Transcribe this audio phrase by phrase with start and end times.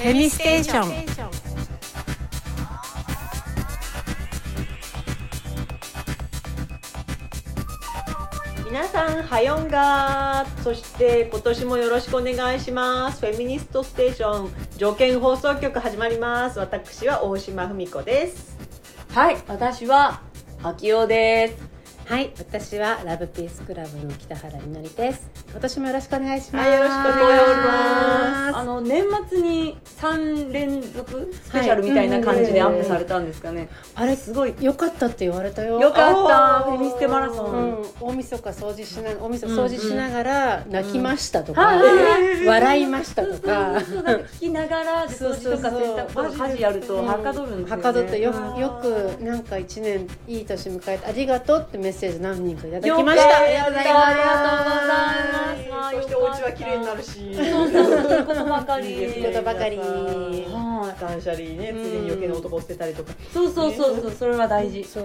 [0.00, 1.38] ェミステーション。
[8.66, 10.62] 皆さんハヨンガー。
[10.62, 13.26] そして今年もよろしくお願いします。
[13.26, 14.50] フェミニストステーション。
[14.76, 16.58] 条件放送局始まります。
[16.58, 18.56] 私は大島文子です。
[19.12, 20.20] はい、私は
[20.62, 21.78] 秋代です。
[22.08, 25.28] はい私はラブピースクラブの北原みのりです
[25.58, 26.68] 今年もよろしくお願いします。
[26.70, 28.56] はいよろしくお願いします。
[28.58, 31.34] あの年末に三連続？
[31.34, 33.68] スペシャルみたいな感じでアップされたんですかね。
[33.96, 34.54] あれすごい。
[34.60, 35.80] よかったって言われたよ。
[35.80, 36.70] よかった。
[36.70, 37.70] フェミステマラソうン。
[37.72, 42.46] ん、大晦日掃除しな大晦日うん掃除しながら泣きましたとか、はい。
[42.46, 44.02] 笑いましたとそうかそうそう。
[44.04, 47.82] なんか聞きながらで掃除とか洗濯とか家事やるとはかどるんですよね。
[47.82, 49.42] はかどってようんよくなん。
[49.42, 55.47] か一年いい年迎えてありがとうってメッセージ何人かいただきましたたありがとうございます。
[55.94, 57.34] そしてお家は綺麗になるし。
[57.34, 61.00] そうそうそうい うことばかりいいことばかりはい。
[61.00, 61.84] 断捨離ねうん。
[61.84, 63.12] 次に余計な男を捨てたりとか。
[63.32, 64.84] そうそうそうそうそれは大事。
[64.84, 65.04] そう、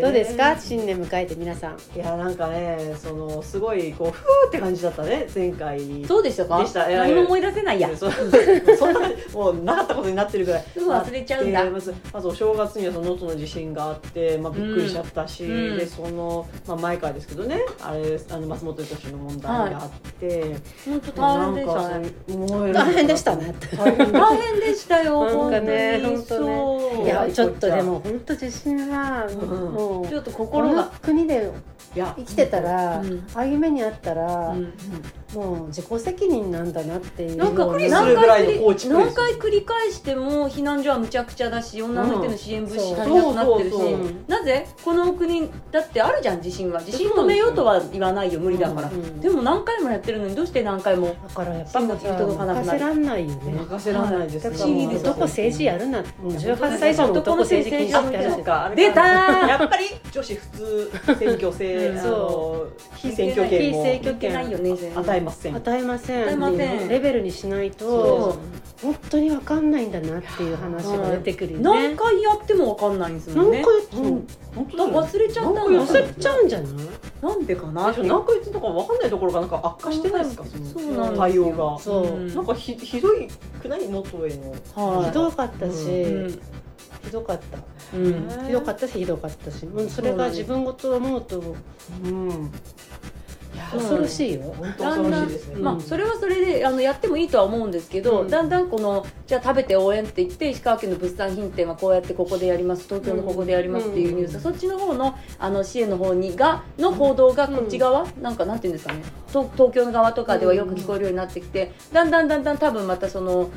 [0.00, 0.56] どうですか？
[0.58, 1.76] 新年迎えて皆さん。
[1.96, 6.58] いやなんかねそのすごいこうふーって感じだったね前回そうでしたか？
[6.60, 6.88] でした。
[6.88, 7.88] 何も思い出せないや。
[7.96, 8.10] そ
[8.78, 9.00] そんな
[9.32, 10.64] もうなかったことになってるぐらい。
[10.76, 11.64] 忘れちゃうんだ。
[11.70, 15.78] まずまずお正月にはその能登の地震があって、まあ、びっくりしちゃったし、うん。
[15.78, 22.12] でその、まあ、前からですけどねあれあの松本人志の問題があって、本当大変でしたね。
[22.72, 25.24] 大変でしたね大変大変でしたよ。
[25.26, 27.04] なんかね本当にそう。
[27.04, 30.90] いやちょっとでも本当地震はんもうちょっとこの心が。
[31.02, 31.50] 国で
[31.94, 34.72] 生きてたら、うんああいう目にあったら、うん
[35.34, 43.76] もう自己責任なんだなっていうなんかようびっくりするぐらいの放置何回繰り返しても避難所はむちゃくちゃだし女の人の支援物資うん足りなくなってるし。
[43.76, 46.80] そうそうそうなぜこの国だってあるじゃん地震は。
[46.82, 53.52] 地震止めようとは言わないよ無理だから、うんうんでも何回もやってるのにどうして何回もだからやっぱ芯が届かなくなる任せらんないよね。
[53.52, 59.48] 任せられないですだから不思議です男政治やるなもう18歳以上の男政治禁止って話そうかあれ出たー！
[59.48, 61.98] やっぱり女子普通選挙制、うん。
[61.98, 62.66] あの
[62.96, 63.84] 非選挙権も。
[63.84, 65.56] 非選挙いけないよね与えません。
[65.56, 66.22] 与えません。
[66.24, 66.88] 与えません。
[66.88, 68.38] レベルにしないとそ
[68.82, 73.62] 本当に分かんないんだなっていう話が出てくるよ何ね回やっても分かんないんですもんね。
[73.62, 74.06] 何回やってもう。
[74.12, 76.72] ん本当忘れちゃったん忘れちゃうんじゃない？
[77.22, 77.92] なんでかな？
[77.92, 80.44] 何回言ってたか分かんないところがなんか悪化してないですか？
[80.44, 81.16] そのそうなんですよ。
[81.18, 81.78] 対応が。
[81.78, 82.06] そう。
[82.06, 82.34] うん。
[82.34, 83.28] なんかひひどい
[83.62, 83.88] くない？
[83.88, 84.50] 能登への。
[84.50, 85.06] はい。
[85.06, 86.30] ひどかったし、うん。
[87.04, 87.58] ひどかった。
[87.96, 88.28] うん。
[88.46, 89.66] ひどかったしひどかったし。
[89.66, 91.56] うんそれが自分ごと思うと
[92.04, 92.52] うん
[93.72, 94.54] 恐ろしいよ。
[94.58, 98.28] 本当恐ろしいですね、まあ、それはそれであのやってもいいとは思うんですけど、うん。
[98.28, 104.40] だんだんこのじゃあ食べて応援って言って石川県の物産品店はこうやってここでやります東京のここでやりますっていうニュース、うん。
[104.40, 113.50] そっちの方のあの支援の方にがの報道がこっち側、なんかなんていうんですかね東東京の側とかではよく聞こえるようになってきて、だんだんだんだん多分またその、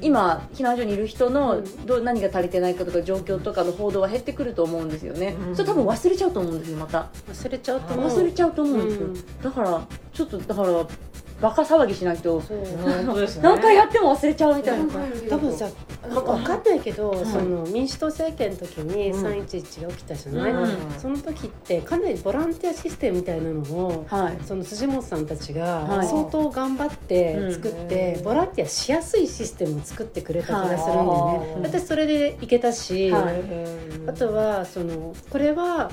[0.00, 1.86] 今避難所にいる人のうん。
[1.86, 5.56] どう何が足りてないかとか状況とかの報道は減ってくると思うんですよね、うん。
[5.56, 7.08] それ多分忘れちゃうと思うんですよまた。
[7.28, 8.10] 忘れちゃうと思う。
[8.10, 9.42] 忘れちゃうと思うんですよ、うん。
[9.42, 10.86] だからちょっとだから
[11.40, 12.40] バカ騒ぎしないと。
[12.40, 12.58] そう。
[12.82, 14.84] 本当ですね何回やっても忘れちゃうみたいな、
[15.28, 15.68] 多分さ
[16.08, 19.24] 分かんないけど、いその民主党政権の時にうん。
[19.24, 20.68] 311が起きたじゃない、うん。
[20.98, 24.38] その時ってかなりボランティアシステムみたいなのをはい。
[24.44, 26.06] その辻本さんたちがはい。
[26.06, 28.24] 相当頑張って作って、うん。
[28.24, 31.62] ボランティアしやすいシステムを作ってくれた気がするんだよね、はい。
[31.62, 33.42] 私それで行けたし、はい。
[34.06, 35.90] あとはそのこれは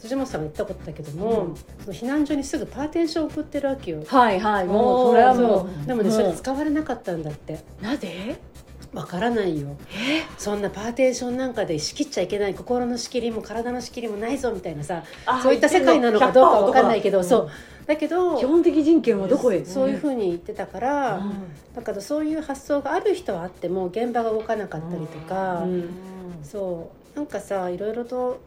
[0.00, 1.56] 辻本さんが言ったことだけども、うん。
[1.56, 4.02] その避難所にすぐパーテーションを送ってるわけよ。
[4.06, 5.86] はいはいもうそれはもそう。
[5.86, 7.60] でもねそれ使われなかったんだって。
[7.80, 8.38] うなぜ
[8.92, 9.76] わからないよ。
[10.36, 15.04] そんなパーテーションなんかで仕切っちゃいけない心の仕切りも体の仕切りもないぞみたいなさ
[15.44, 17.50] そういった世界なのかどうかわかんないけど、そう。
[17.86, 19.64] だけど基本的人権はどこへ？
[19.64, 21.32] そういうふうに言ってたから、うん。
[21.76, 25.90] だからそういう発想がある人はあっても現場が動かなかったりとか、うん。
[26.42, 27.16] そう。
[27.16, 28.40] なんかさいろいろと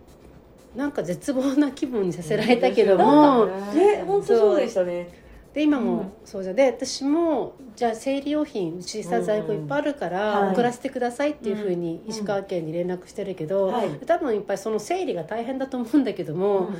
[0.76, 5.22] なんか絶望な気分にさせられたけども、なんかね本当そうでしたね。
[5.54, 10.14] で今もそうじゃで私もじゃあ生理用品うちさうん在庫いっぱいあるかはい。
[10.14, 13.90] ら送らせてくださいっていうふうに石川県に連絡してるけど、はい。
[14.06, 16.72] 多分いっぱいその整理が大変だと思うんだけども、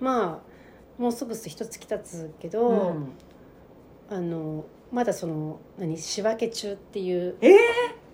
[0.00, 0.42] ま
[0.98, 2.96] あもうすぐ一月経つけど、
[4.08, 7.50] あのまだその何仕分け中っていうえ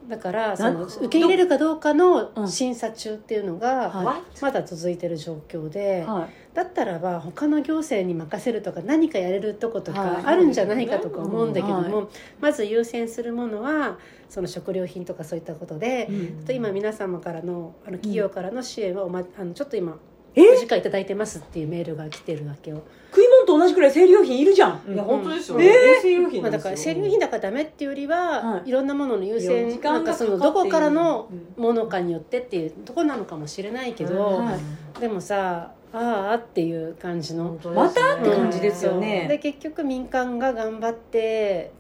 [0.09, 2.49] だからそのな受け入れるかどうかのうん。
[2.49, 6.55] 審査中っていうのがはまだ続いてる状況で、はい。
[6.55, 10.23] だったらば他の行政に任せるとか何かやれるとことはい。
[10.23, 12.09] かあるんじゃないかとか思うんだけども、うん。
[12.41, 13.99] まず優先するものは
[14.29, 16.09] その食料品とかそういったことで、
[16.43, 19.97] あと今皆様からのあの企業からの支援はお、ま、あのちょっと今
[20.35, 20.49] え？
[20.49, 22.83] お時間いただいてますっていうメールが来てるわけよ。
[23.51, 25.59] と同じくらい生理用品いるじゃん、いや本当ですよ。
[25.59, 28.69] ね衛生用品だから生理用品だからダメっていうよりは、はい。
[28.69, 31.63] い、ろんなものの優時先間がなんかそのどこからのうん。
[31.63, 34.57] ものかによってっていうとこなのかもしれないけど、は
[34.99, 35.01] い。
[35.01, 39.27] でもさああっていう感じの、またって感じですよね。
[39.29, 41.73] で結局民間が頑張って、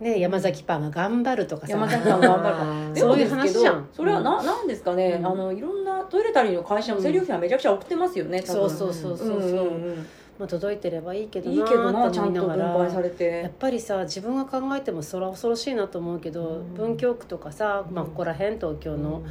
[0.00, 1.72] ね、山崎パンが頑張るとかさ。
[1.72, 2.64] 山崎さん頑張るか。
[2.64, 3.88] らでそういう話じゃん。
[3.92, 5.26] それはななんですかね、うん。
[5.26, 8.70] あのいろんなトイレタリーの会社も生理用品はめちゃくちゃ送ってますよね多分。
[8.70, 10.06] そうそうそうそうそう、うんうんうん
[10.40, 12.78] まあ、届いてればいいけどないいけどなちゃんとと思いながら。
[12.78, 16.74] 分配されやてっぱりさ自分が考えてもそれは恐ろしいなと思うけど、うん。
[16.74, 19.22] 文京区とかさ、まあ、ここら辺東京の、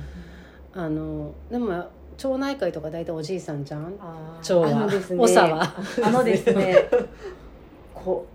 [0.72, 3.98] あのでも町内会とか大体おじいさんじゃん？
[4.44, 4.88] 町あは
[5.28, 5.74] 長は。
[6.04, 6.76] あのですね。
[7.96, 8.28] こ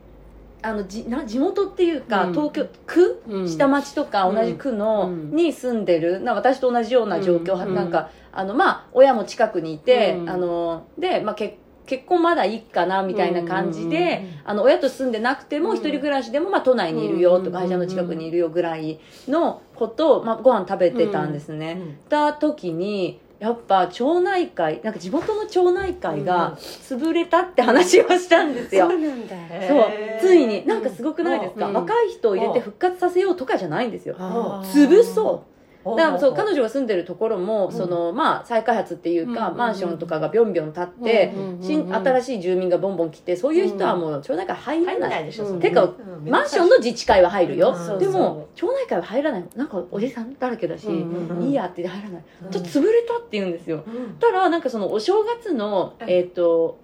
[0.63, 2.33] うあのじな地元っていうか、うん。
[2.33, 3.49] 東京区、うん。
[3.49, 5.31] 下町とか同じ区の、うん。
[5.37, 7.75] に住んでるな私と同じような状況、うん。
[7.75, 10.29] なんかあのまあ親も近くにいて、うん。
[10.29, 11.55] あので、まあ、結
[11.87, 15.77] 結婚まだいいかなみたいな感じで、うんうんあの親と住んでなくてもうん。
[15.77, 21.99] 一人暮らしでも、まあ、都内にいるよとか、うん会社の近くにいるよぐらいのことを、まあ、ご飯食べてたんですね。
[22.09, 28.89] た時にやっぱ町内会なんか地元の町内会が潰れたって話をしたんですよ。
[28.89, 29.37] そうなんだ。
[29.69, 29.85] そう。
[30.21, 34.15] ついになんかすごくないですか、うん若い人を入れて復活させようとかじゃないんですよ。
[34.17, 35.54] 潰そう
[35.85, 45.87] だからそう彼女女が住んでるところも、そのまあ再開発っていうか、うんマンションとかがビョンビョン建って、うん新新しい住民がボンボン来てそういう人はもう町内会入らない、入らないでしょ、うてかう
[46.27, 46.29] ん。
[46.29, 47.87] マンションの自治会は入るよ、うん。
[47.87, 52.51] そうでも町内会は入らないなんかおじさんだらけだし、うんうんいいやって入らない、うん。
[52.51, 53.85] ちょっと潰れたって言うんですよ。
[53.87, 54.15] うん。
[54.19, 56.11] たらなんかそのお正月のうん。
[56.11, 56.79] えっ、と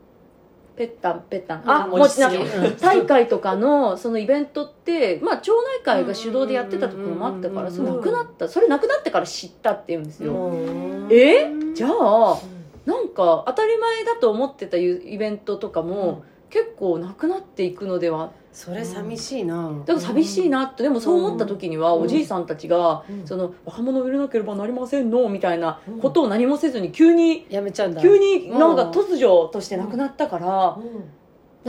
[0.81, 1.63] ペッタンペッタン。
[1.67, 2.77] あもちな餅つきうん。
[2.79, 11.09] 大会とかのそのイベントって、まあ、町内会が主導でやってたところもあったからそれなくなったそれなくなってから知ったって言うんですよ、うん。
[11.11, 11.53] え？
[11.75, 12.39] じゃあ
[12.87, 18.33] なんか当たり前だと思ってたイベントとかも、結構なくなっていくのでは？
[18.53, 19.73] それ寂しいな。
[19.87, 22.03] だから寂しいなってでもそう思った時にはうん。
[22.03, 23.27] おじいさんたちがうん。
[23.27, 25.29] その若者を入れなければなりませんの？
[25.29, 28.03] みたいなことを何もせずに急にやめちゃうんだ。
[28.03, 30.79] 急になんか突如としてなくなったから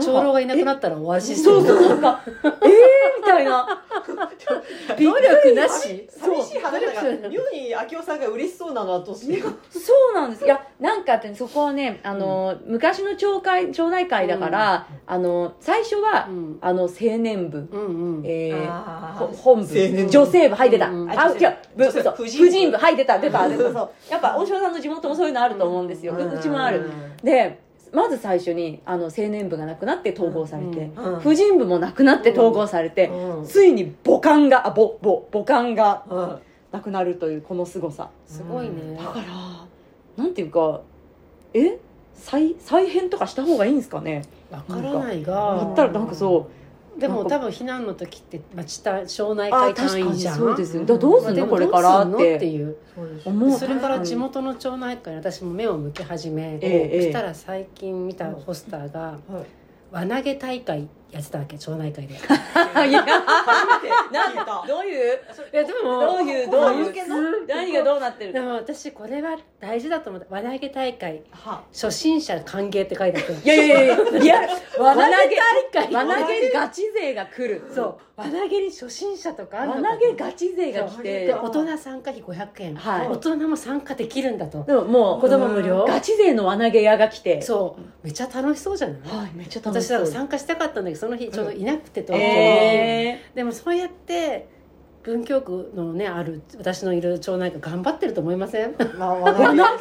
[0.00, 2.32] 長老がいなくなったら終わりしそうそうなんかえー？
[3.18, 3.84] みたいな。
[4.98, 6.08] 努力なし？
[6.08, 9.40] 寂しい話だが妙に明夫さんが嬉しそうなのはどうして？
[9.42, 9.48] そ
[10.12, 10.44] うなんです。
[10.44, 16.58] いやなんかってそこはねあの、昔の町会町内会だから、あの最初は、うん。
[16.60, 18.22] あの青年部、うんうん。
[18.24, 19.62] えー本部。
[19.62, 20.10] 青年部。
[20.10, 22.44] 女性部入ってた、うんあ違うぶ女性そう婦人部。
[22.46, 23.62] 婦人部入ってた出た出た。
[23.72, 23.90] そう。
[24.10, 26.90] やっぱ大島さんの地元もそういうのあると思うんですよ、うちもある。
[27.22, 27.60] で
[27.92, 33.44] まず最初にあの青年部がなくなって統合されて、うん婦人部もなくなって統合されて、うん。
[33.46, 36.38] ついに母艦があ母母母艦がうん。
[36.72, 38.08] なくなるというこの凄さ。
[38.26, 38.96] すごいね。
[38.98, 40.80] だからなんていうか
[41.52, 41.78] え
[42.14, 44.22] 再再編とかした方がいいんですかね？
[44.50, 46.61] わからないだがったらなんかそう
[46.98, 50.38] でも多分避難の時って町た町内あ会確かに単位じゃん？
[50.38, 50.82] そうですよ。
[50.82, 51.46] だからどうすんの？
[51.46, 52.36] これからっまあでもどうすんの？
[52.36, 52.76] ってていう。
[53.58, 59.46] それから地確元の町内会に私も目を向け始め、えそしたら最近見たポスターがはい。
[59.90, 62.14] 輪投げ大会やってたわけ町内会で。
[62.16, 62.22] いや。
[63.02, 63.94] 初めて。
[64.66, 65.18] どういう？
[65.52, 66.86] やでもどういうどういう？
[66.86, 67.16] 向けの
[67.46, 68.32] 何がどうなってる？
[68.32, 71.22] でも私これは大事だと思って輪投げ大会。
[71.30, 74.20] は初心者歓迎って書いてあっていやいやいやいや。
[74.22, 74.40] いや
[74.78, 75.06] 輪投げ
[75.72, 75.94] 大会。
[75.94, 77.62] 輪投げガチ勢が来る。
[77.74, 77.96] そう。
[78.16, 81.26] 輪投げに初心者とか輪投げガチ勢が来て。
[81.26, 83.08] で大人参加費500円、はい。
[83.08, 84.64] 大人も参加できるんだと。
[84.64, 85.84] でももう子供無料？
[85.86, 87.42] ガチ勢の輪投げ屋が来て。
[87.42, 87.82] そう。
[88.02, 89.98] めっちゃ楽しそうじゃない、はいめっちゃ楽し私そう。
[89.98, 94.46] だから参加したかったんだけどその日ちょうどいなくて東京に、えでもそうやって
[95.02, 98.70] 文京区のねある私のいる町内会頑張ってると思いません？
[98.70, 99.78] いまあ輪投げ大会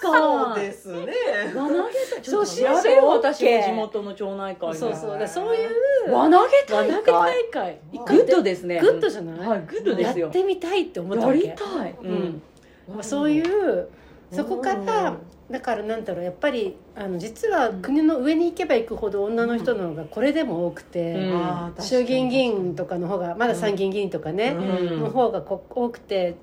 [0.00, 1.12] そうですね。
[1.52, 4.74] ー輪投げちょっと初心者調べよう OK 私も地元の町内会の。
[4.76, 5.18] そうそう。
[5.18, 5.66] でそうい
[6.06, 7.78] う輪投げ輪大会大会。
[7.92, 8.80] 一グ回ッドですね。
[8.80, 9.48] グッドじゃない？
[9.48, 10.26] はいグッドですよ。
[10.26, 11.40] やってみたいって思ったやわけ。
[11.40, 11.96] りたい。
[12.00, 12.42] うん。
[12.88, 13.88] まあそういう
[14.30, 15.16] そこから
[15.50, 21.74] だからなんだろうやっぱりあの実は国の上に行けば行くほど女の人の方がこれでも多くて、うん。
[21.80, 24.62] 衆議院議員とかの方がまだ参議院議員とかね、う
[24.96, 25.00] ん。
[25.00, 26.36] の方がこ多くて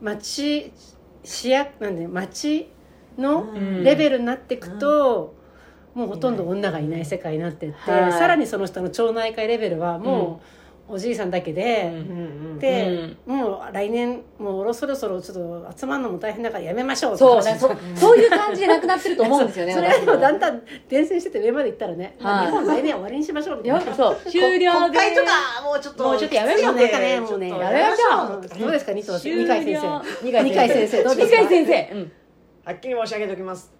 [0.00, 0.72] 町
[1.22, 2.70] 市役なんで町
[3.18, 3.84] のん。
[3.84, 5.34] レベルになっていくと、
[5.94, 8.12] もうほとんど女がいない世界になってって、はい。
[8.12, 10.59] さらにその人の町内会レベルはもう
[10.90, 11.92] おじいさんだけで。
[12.58, 15.36] で、もう来年もうそろそろちょっ
[15.72, 20.00] と集まるのも大変だからやめましょうって話そうねそそういう感じでなくなってると思うんですよねそれ 私。
[20.00, 24.16] でもだんだん伝染してて上まで行ったらね、はい日本来年終わりにしましょうみたいなそう。
[24.30, 24.80] 終了で。
[24.80, 25.30] 国会とか
[25.64, 27.48] もうちょっともうちょっとやめましょうねもうね。
[27.48, 28.40] やめましょう。
[28.40, 30.00] うどうですか二階先生。
[30.22, 31.04] 二階先生。
[31.04, 31.90] 二階先生。
[31.92, 32.12] うん。
[32.64, 33.72] はっきり申し上げておきます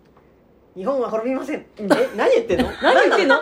[0.77, 1.67] 日本は滅びません。
[1.79, 2.71] えうん 何言ってんの？
[2.81, 3.37] 何言ってんの？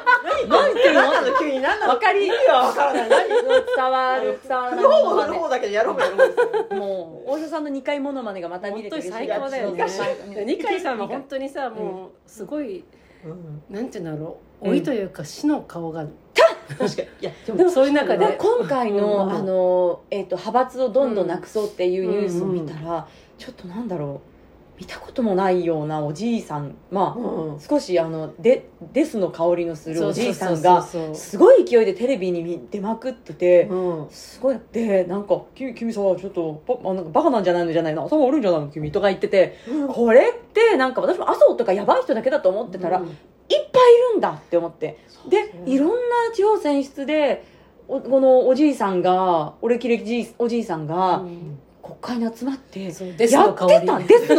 [0.49, 1.03] 何言ってんの？
[1.03, 1.93] 何なの急に何なの？
[1.93, 3.29] わかり意味は分からない何？
[3.29, 6.17] 伝わる伝わらない振る方も振る方だけどやろうもやろ
[6.71, 6.75] う。
[6.75, 9.85] もう大城さんの2回モノマネがまた見れて最高だよね。
[9.85, 10.45] ね。
[10.47, 12.85] 二階さんは本当にさもうすごい
[13.25, 13.63] うん。
[13.69, 14.67] なんていうんだろう。
[14.69, 16.07] 老いというか死の顔が
[16.79, 17.09] 確かに。
[17.21, 19.33] いやででもそういう中でで今回の,、うん。
[19.33, 23.07] あのえー、と派閥をどんどんなくそうっていうニュースを見たら、
[23.37, 24.38] ちょっとなんだろう
[24.79, 26.77] 見たこともないようなおじいさん。
[26.91, 34.07] まあ、うん少しあのでデスの香りのするおじいさんがすごい勢いでテレビに出まくってて、うん。
[34.11, 34.61] すごい。
[34.73, 37.73] でなんか「君君さちょっとバあなんかバカなんじゃないの？
[37.73, 38.69] じゃないの頭悪いんじゃないの？
[38.69, 39.57] 君」とか言ってて
[39.89, 44.99] これってなんか私も麻生とかやばい人だけだと思ってたら、いっぱいいるんだって思って。
[45.29, 45.95] でいろんな
[46.33, 47.45] 地方選出で
[47.89, 51.59] おこのおじいさんが俺きれじいおじいさんがうん
[51.89, 53.55] 国会に集まってやってたデスの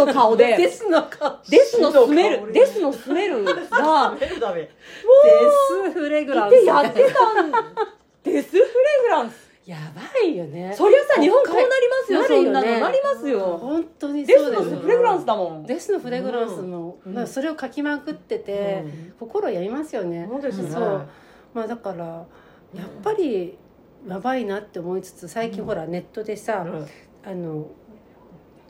[0.05, 0.55] 顔で。
[0.57, 1.39] デスの顔。
[1.49, 3.53] デスのスメルデスのスメルが
[4.19, 6.51] デスフレグランス。
[6.51, 7.51] でやってたん
[8.23, 8.63] デスフレ
[9.03, 9.49] グランス。
[9.65, 10.73] やばいよね。
[10.75, 11.69] そりゃさ日本こうなりま
[12.05, 12.79] すよなそんなの。
[12.79, 13.57] なりますよ。
[13.59, 15.65] 本当にデスのフレグランスだもん。
[15.65, 17.13] デスのフレグランスも、うん。
[17.13, 18.83] まあ、それを書きまくってて、
[19.19, 20.27] 心やりますよね。
[20.29, 20.69] そうですね。
[20.71, 21.07] そう。
[21.53, 22.05] まあだから
[22.75, 23.57] やっぱり
[24.07, 26.65] やばいなって思いつつ最近ほらネットでさ、
[27.23, 27.71] あの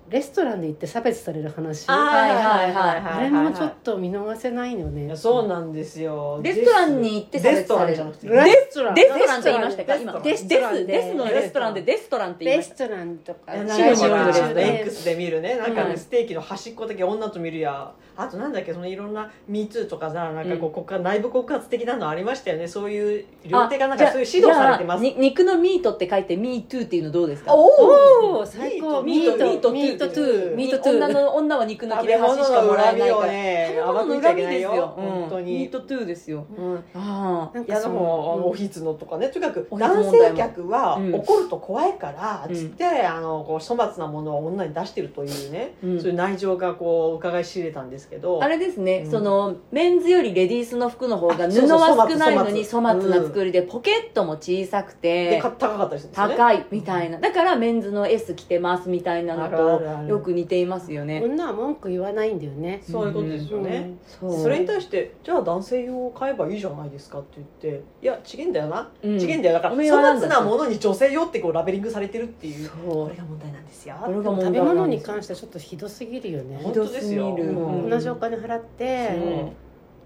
[0.09, 1.85] レストランで行って差別される話？
[1.87, 5.15] あはいはいはいあれもちょっと見逃せないよね。
[5.15, 6.39] そうなんですよ。
[6.43, 8.49] レストランに行って差レスト別されるランじゃなくて。
[8.49, 8.95] レストラン？
[8.95, 9.93] デストランって言いましたか？
[9.93, 10.85] デス今デストランで。
[10.85, 11.81] デスのレストランで。
[11.83, 12.73] デストランって言いました。
[12.73, 13.53] レストランとか。
[13.55, 15.57] なんシーフードで X で見るね。
[15.57, 17.91] なんかね、うんステーキの端っこだけ女と見るや。
[18.17, 22.67] あとなんだっけそのいろんな「MeToo」とかさなんかこう、内部告発的なのありましたよね。
[22.67, 25.01] そういう両手がなんかそういう指導されてます。
[25.03, 27.53] 肉の meat って書いて MeatToo っていうのどうですか？
[27.53, 29.03] おおお最高。
[29.03, 33.27] ミートミート MeatToo。MeatToo 女ーの女は肉の切れ端しかもらえないから。
[33.27, 33.75] ね。
[33.79, 34.75] 食べ物の恨みですよ。
[34.75, 36.45] よ、本当に、ミートトゥーですよ。
[36.57, 36.83] うん。
[36.93, 39.29] あなんいやでそのも、おひつのとかね。
[39.29, 41.15] とにかく男性客はうん。
[41.15, 42.55] 怒ると怖いから、うん。
[42.55, 45.99] つってあのこう粗末なものを女に出してるというね、うん。
[45.99, 48.43] そういう内情がこう伺い知れたんですけど。
[48.43, 49.11] あれですね、うん。
[49.11, 56.35] そのメンズよりレディースの服の方が布は少ないのに粗末な作りで、ポケットも小さくて高かったりするんですよね。
[56.35, 57.19] 高いみたいな。
[57.19, 61.21] だからメンズの S 着てますみたいなのとよく似ていますよね。
[61.23, 62.81] 女は文句言わないんだよね。
[62.89, 64.37] そういうことですよね、そう。
[64.43, 69.19] それに対してじゃあ男性用を買えばいいじゃないですかって言っていや違えんだよな、うん。
[69.19, 69.53] 違えんだよ。
[69.53, 73.05] だからおめえ粗はなんだ末なものに女性用ってこうラベリングされてるっていうそう。
[73.05, 73.95] これが問題なんですよ。
[74.01, 76.59] これがでも問題食べ物に関してはちょっとひどすぎるよね。
[76.63, 77.35] 本当ですよ。
[77.35, 77.59] ひどすぎる。
[77.59, 79.09] うん同じお金払って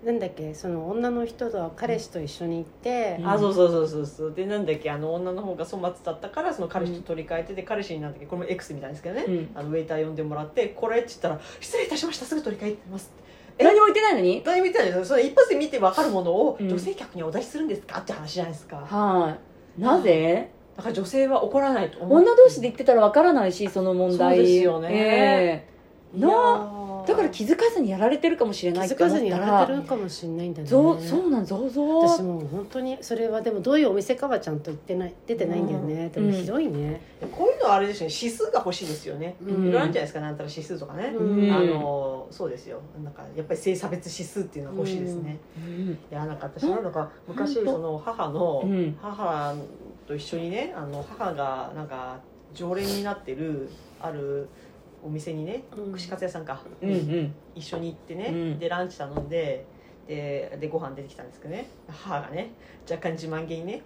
[0.05, 3.29] なんだっけその女の人と彼氏と一緒に行って、うん。
[3.29, 4.33] あそうそうそうそうそう。
[4.33, 9.49] でなんだっけあの女の方が粗末だったからその彼氏と取り替えてで彼氏になんだっけこれも X みたいですけどね、うん。
[9.55, 13.11] あのウェイター呼んでもらってこれって言ったら「失礼いたしましたすぐ取り替えてます」
[13.57, 13.63] え？
[13.63, 14.43] 何も言ってないのに？
[14.45, 15.05] 何も言ってないですよ。
[15.05, 17.99] それ一発で見て分かるものをうん女性客にお出しするんですか？
[17.99, 18.77] って話じゃないですか。
[18.77, 19.37] は
[19.77, 19.81] い。
[19.81, 20.49] なぜ？
[20.75, 22.17] だから女性は怒らないと思う。
[22.19, 24.37] 女同士で言ってたらわからないしその問題。
[24.37, 24.89] そうですよね。
[24.91, 25.67] え
[26.17, 26.19] え。
[26.19, 30.67] ないやーだから気づかずにやられてるかもしれない気って思ったづかずにやられらてるかもしれないんだね。
[30.67, 38.15] そうそうなんぞぞ私もう本当にそれはでもどういうお店かはちゃんと言ってない出てないんだよね、でもひどいね、こういうのはあれですよね。
[38.15, 39.51] 指数が欲しいですよね、うん。
[39.51, 41.51] いろいろあるんじゃないですかなんたら指数とかね、うん。
[41.51, 42.79] あのそうですよ。
[43.03, 45.91] なんかやっぱり性差別指数っていうのは欲しいですね、うん。
[45.91, 48.97] いやなんか私なんだか昔その母の、うん。
[49.01, 49.55] 母
[50.07, 52.19] と一緒にねあの母がなんか
[52.53, 53.69] 常連になってる
[53.99, 54.49] ある
[55.03, 55.91] お店にねうん。
[55.91, 57.35] 串カツ屋さんか、うんうん。
[57.55, 58.59] 一緒に行ってね、うん。
[58.59, 59.65] でランチ頼んで
[60.07, 61.67] ででご飯出てきたんですけどね。
[61.87, 62.51] 母がね
[62.89, 63.81] 若干自慢げにね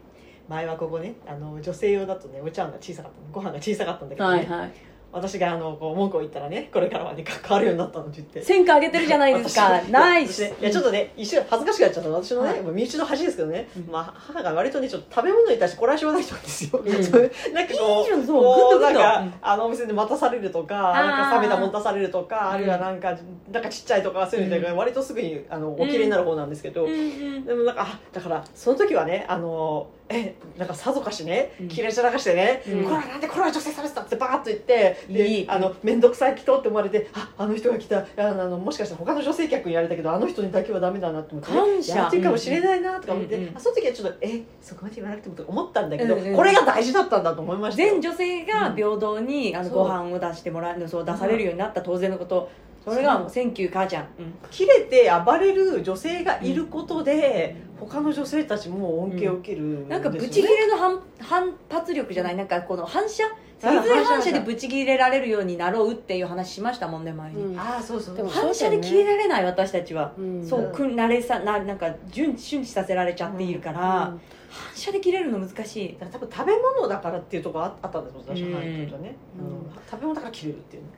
[0.47, 3.27] 前はここねあの女性用だとねお茶碗が小さかったの。
[3.31, 4.71] ご飯が小さかったんだけどね、はいはい
[5.11, 8.41] 私があのこう文句を言ったらねこれからはね変わるようになったのって言って。
[8.43, 9.69] 戦果上げてるじゃないですか。
[9.69, 10.43] 私ナイス。
[10.43, 12.15] 私ねいやちょっとね一瞬恥ずかしくなっちゃったの。
[12.15, 12.61] 私のね、はい。
[12.61, 13.91] もう身内の恥ですけどね、うん。
[13.91, 16.91] まあ、母が割とねちょっと食べ物に対してこらしようない人なんですよ、うん。
[16.91, 22.51] なんかこういいうこうなんか、うんあのお店で待たされるとかなんか冷めたもん出されるとか、うん。
[22.51, 23.17] あるいはなんか
[23.51, 31.67] なんかちっちゃいとかそういうので、割とすぐにあのおきれいになる方なんですけど、でもなんかあだからその時はねあのえなんかさぞかしねうん。
[31.67, 32.83] きれいじゃらかしてね、うん。
[32.83, 35.49] これはなんでこれは女性差別だってバーッと言ってでいい。
[35.49, 38.05] あの面倒くさい人って思われてああの人が来た。
[38.17, 41.95] あのもしかしたら他の女性客にやれたけどあの人にだけはダメだなって思って、ね、感謝。
[41.95, 46.35] やってるかもしれないなとか思って、うんうんあその時はちょっとえそこまで言わなくてもとか思ったんだけど、うんうん。
[46.35, 47.89] これが大事だったんだと思いましたよ。
[47.91, 49.77] 全女性が平等にあのそう。
[49.79, 52.49] ご飯を出してもらうそう出されるようになった当然のこと
[52.93, 54.07] それがもう「センキュー母ちゃん」
[54.49, 62.35] 切れて暴れる女性がいることで、他の女性たちも恩恵を受けるんですよね、なんかブチギレの反反発力じゃない？
[62.35, 63.23] なんかこの反射？
[63.59, 67.59] 脊あ髄反射でブチギレられるようになろうっていう話しましたもんね前に、うん。
[67.59, 68.15] ああそうそう。
[68.15, 75.97] でも反射で切れられない私たちは、うんそうくん慣れさななんか瞬瞬知させられちゃっているから、反射で切れるの難しい。
[75.99, 78.53] だから多分食べ物だからっていうところああったんですよ私は、うん。
[78.55, 79.47] はいとね、うん。
[79.47, 79.71] うん。
[79.89, 80.89] 食べ物だから切れるっていうね、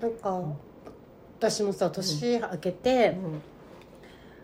[0.00, 0.44] なんか
[1.50, 3.16] 私もさ年明けて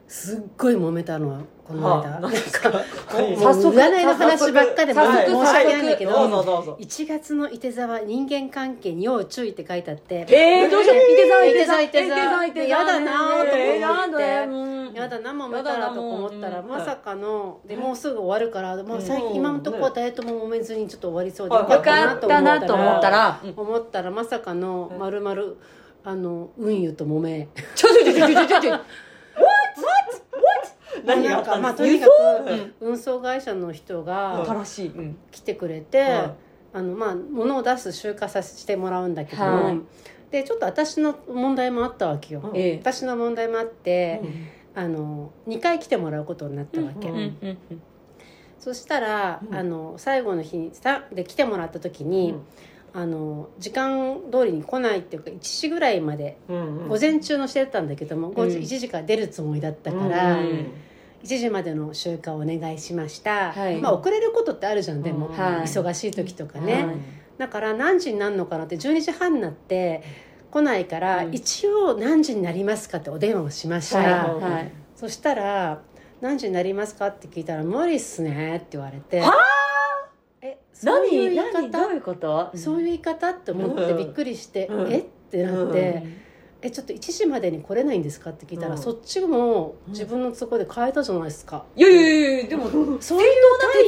[0.06, 2.72] すっごい揉めたのこのはあ間、何ですか？
[3.08, 6.12] 早速占いの話ばっかで申早し速訳ないんだけど。
[6.28, 6.76] どどうぞ。
[6.80, 10.26] 1月のいて座は人間関係に要注意って書いてあって。
[10.28, 12.44] えー、どうしよういて座いて座いて座。
[12.44, 13.52] いて座やだなーと思って。
[13.54, 16.68] えーやだな揉めたらとか思ったらうん。
[16.68, 19.28] まさかのでもうすぐ終わるからもう最うん。
[19.28, 21.70] 近今のところは誰とも揉めずにちょっと終わりそうではい。
[21.70, 23.54] よかったなと思ったら、うん。
[23.56, 25.56] 思ったらまさかのまるまる
[26.04, 27.48] あの運輸と揉め。
[27.74, 28.78] ちょちょちょちょちょちょちょ。
[31.04, 31.72] 何があなんか？
[31.72, 32.10] ったんですか？
[32.10, 32.14] まあ
[32.44, 32.58] とにかうん。
[32.58, 35.16] く運送会社の人が新しい、うん。
[35.30, 36.32] 来てくれて、はい
[36.72, 39.80] あのまあ物を出す集荷させてもらうんだけど、はい。
[40.30, 44.46] でちょっと私の問題もあったわけよ、私の問題もあって、うん。
[44.82, 47.24] あの2回来てもらうことになったわけ、うんうんう
[47.74, 47.82] ん
[48.60, 49.56] そしたら、うん。
[49.56, 52.36] あの最後の日にさで来てもらった時に、
[52.92, 56.88] あの時間通りに来ないっていうか1時ぐらいまでうんうん。
[56.88, 60.72] 午前中のしてたんだけども、5時うん1時から出るつもりだったから、うん
[61.22, 63.78] 1時までの集荷をお願いしました、はい。
[63.78, 65.34] まあ遅れることってあるじゃんでも、うん。
[65.34, 65.62] はい。
[65.64, 66.96] 忙しい時とかね、はい。
[67.38, 70.02] だから何時になるのかなって12時半になって
[70.50, 71.34] 来ないから、うん。
[71.34, 74.34] 一応何時になりますかってお電話をしました、
[74.96, 75.82] そしたら
[76.22, 79.20] 「何時になりますか?」って聞いたら「無理っすね」って言われて。
[79.20, 79.69] はえ
[80.82, 81.70] そういう何言い方？
[81.70, 81.70] 何？
[81.70, 82.50] どういうこと？
[82.54, 84.92] そういう言い方って思ってびっくりして「うん。
[84.92, 84.98] え？
[84.98, 86.14] っ?」てなって、うん。
[86.62, 88.78] えちょっと1時までに来れないんですか?」って聞いたら、うん。
[88.78, 92.68] そっちも自分の都合で変えたじゃないですか、いやいやいやでも
[93.00, 93.30] そういう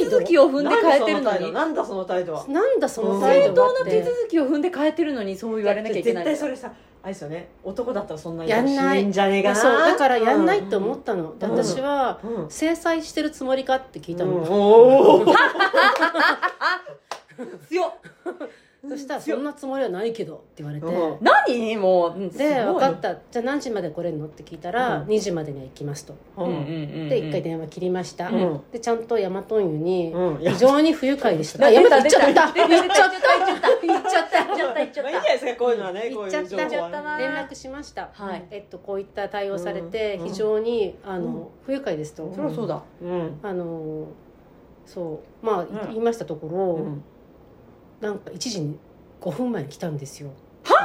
[0.03, 1.51] 手続きを踏んで変えてるのに。
[1.51, 2.45] なんだその態度は？
[2.47, 3.83] なんだその態正当度はって。
[3.83, 6.71] な手続きを踏んで変えてるのにそう言われなきゃいけない絶対それさ
[7.03, 7.49] あれですよね。
[7.63, 9.03] 男だったらそんなやんない。
[9.03, 9.55] んじゃねえかな。
[9.55, 9.77] そう。
[9.77, 11.51] だからやんないって思ったの、でうん。
[11.51, 12.49] 私はうん。
[12.49, 14.39] 制裁してるつもりかって聞いたの、うん。
[14.43, 15.35] おー。
[17.67, 17.93] 強っ
[18.85, 21.17] そしたら「そんなつもりはないけど」って言われて、うん。
[21.21, 21.77] 何？
[21.77, 23.15] もうで分かった。
[23.31, 24.25] じゃあ何時まで来れるの？
[24.25, 25.07] って聞いたら、うん。
[25.07, 26.13] 2時までには行きますと。
[26.35, 28.61] で1回電話切りました、うん。
[28.73, 32.51] でちゃんとヤマトンユに非常に不愉快でした、やめて言っちゃった出た。
[32.53, 33.87] 言っちゃった。
[33.87, 34.61] 言っちゃった言っちゃった。
[34.61, 35.03] 言っちゃった言っちゃった。
[35.03, 38.45] まあいいじゃないですかこういうのはねこういう言っちゃった連絡しました、はい。
[38.51, 40.27] えっと、こういった対応されてうん。
[40.27, 41.47] 非常にあの、うん。
[41.65, 42.83] 不愉快ですと、そりゃそうだ。
[43.01, 43.39] うん。
[43.43, 44.07] あの
[44.85, 45.45] そう。
[45.45, 45.87] まあ、ん。
[45.87, 47.03] 言いましたところ、うん
[48.03, 48.77] なんか1時に
[49.21, 50.29] 5分前に来たんですよ。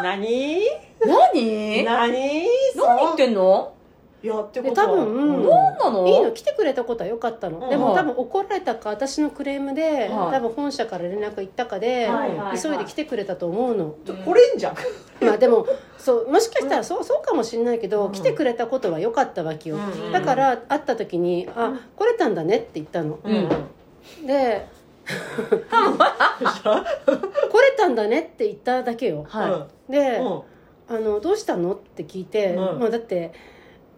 [0.03, 0.61] 何？
[1.05, 1.85] 何？
[1.85, 1.85] 何？
[1.85, 3.75] 何言ってんの？
[4.23, 4.87] いやってでことは。
[4.87, 5.49] 多分、うん。
[5.49, 6.07] 何なの？
[6.07, 6.31] いいの？
[6.31, 10.33] 来てくれたことは良かったの、うんでも多分怒られたか私のクレームで、はい。
[10.33, 12.63] 多分本社から連絡行ったかで、はいはいはい。
[12.63, 14.77] 急いで来てくれたと思うの、ちょ来れんじゃん。
[15.27, 15.67] まあでも
[15.99, 18.13] そうもしかしたらそうそうかもしれないけど、うん。
[18.13, 20.13] 来てくれたことは良かったわけよ、うん。
[20.13, 23.49] だから会った時に「あ来れたんだね」って言ったの、うん。
[24.25, 24.78] で
[25.09, 29.25] 来れたんだねって言っただけよ。
[29.29, 30.43] はで、うん。
[30.91, 32.79] あのどうしたのって聞いて、うん。
[32.79, 33.33] まあ、だって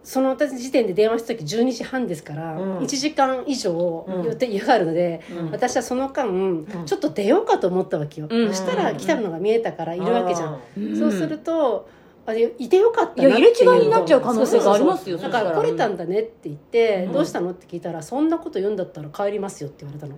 [0.03, 2.79] その私時点で電話した時12時半ですから、うん。
[2.79, 4.23] 1時間以上うん。
[4.23, 5.51] 予定があるので、うん。
[5.51, 6.25] 私はその間、
[6.85, 8.47] ちょっと出ようかと思ったわけよ、うん。
[8.49, 11.87] そしたら来たのが見えたからいるわけじゃん、いそうすると
[12.25, 17.13] あれいてよかったな入れ違いになっちゃう可能性がありますよだから来れたんだねって言って、うん。
[17.13, 20.15] どうしたのって聞いたらそんなこと言うんだったら帰りますよって言われたの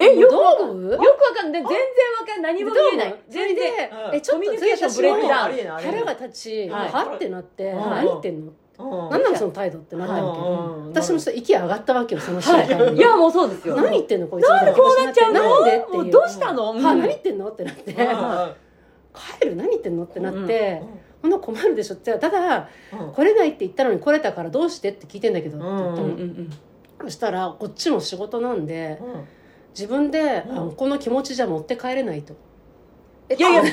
[0.00, 0.92] えよくどう思う？
[0.92, 1.62] よくわかんない。
[1.62, 1.78] 全然
[2.20, 2.54] わかんない。
[2.54, 3.14] 何も見えない。
[3.28, 3.90] 全然。
[4.12, 5.80] えちょっとコミュニケーションブレイクダウン。
[5.80, 7.90] 腹が立ち、はってなって、うん。
[7.90, 9.10] 何言ってんの、うん。
[9.10, 10.88] 何なのその態度ってなったわけ、うん。
[10.88, 13.00] 私もちょっと息上がったわけよその瞬間に、い。
[13.00, 13.76] やもうそうですよ。
[13.76, 14.44] 何言ってんのこいつ。
[14.44, 15.40] みたいなこうなっちゃうの？
[15.40, 18.54] なんでっていうもうどうしたのは何言ってんのってなって、うん
[19.40, 26.50] 帰る何言ってんのってなって、うんほんな困るでしょってただうん来れないって言ったのに来れたからどうしてって聞いてんだけどって言ったの、うんうんうん
[27.00, 29.24] そしたらこっちも仕事なんでうん
[29.78, 30.56] 自分で、うん。
[30.58, 32.34] あのこの気持ちじゃ持って帰れないと。
[33.30, 33.70] いやいや違う。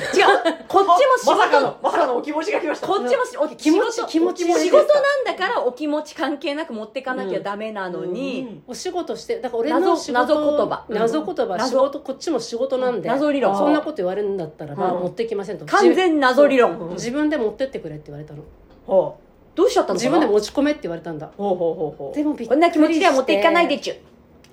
[0.68, 2.86] こっちも仕まさかの事まさかのお気持ちが来ました。
[2.86, 8.62] こっちもしお気持ち気持ち仕事なんだからお気持ち関係なく持ってかなきゃダメなのうにん。
[8.66, 10.84] お仕事してだから俺の謎仕事謎言葉。
[10.90, 13.32] 謎言葉、謎仕事こっちも仕事なんで、謎。
[13.32, 13.56] 理論。
[13.56, 15.00] そんなこと言われるんだったらば、うん。
[15.04, 15.64] 持ってきませんと。
[15.64, 16.78] 完全謎理論。
[16.78, 16.90] う。
[16.90, 16.92] ん。
[16.92, 18.42] 自分で持ってってくれって言われたの。
[18.86, 19.18] ほ
[19.54, 21.28] どうしちゃったの自分で持ち込めって言われたんだ。
[21.28, 22.14] うほうほうほうほう。
[22.14, 22.54] でもびっくりして。
[22.54, 23.96] こんな気持ちでは持っていかないでちゅ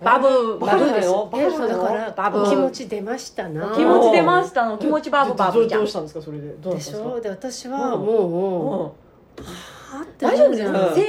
[0.04, 0.60] バブー。
[0.60, 0.94] バブー。
[0.94, 3.72] ですバブだからバブ気持ち出ましたな。
[3.72, 4.78] お気持ち出ましたの。
[4.78, 5.82] 気持ちバブバブじゃん。
[5.82, 6.50] どうしたんですかそれで。
[6.50, 6.98] どうだったんですか？
[6.98, 7.22] でしょ？
[7.22, 8.02] で私はうん。
[8.02, 8.96] も
[9.38, 10.76] はあって大丈夫ですか、うん。
[10.76, 11.02] 青年？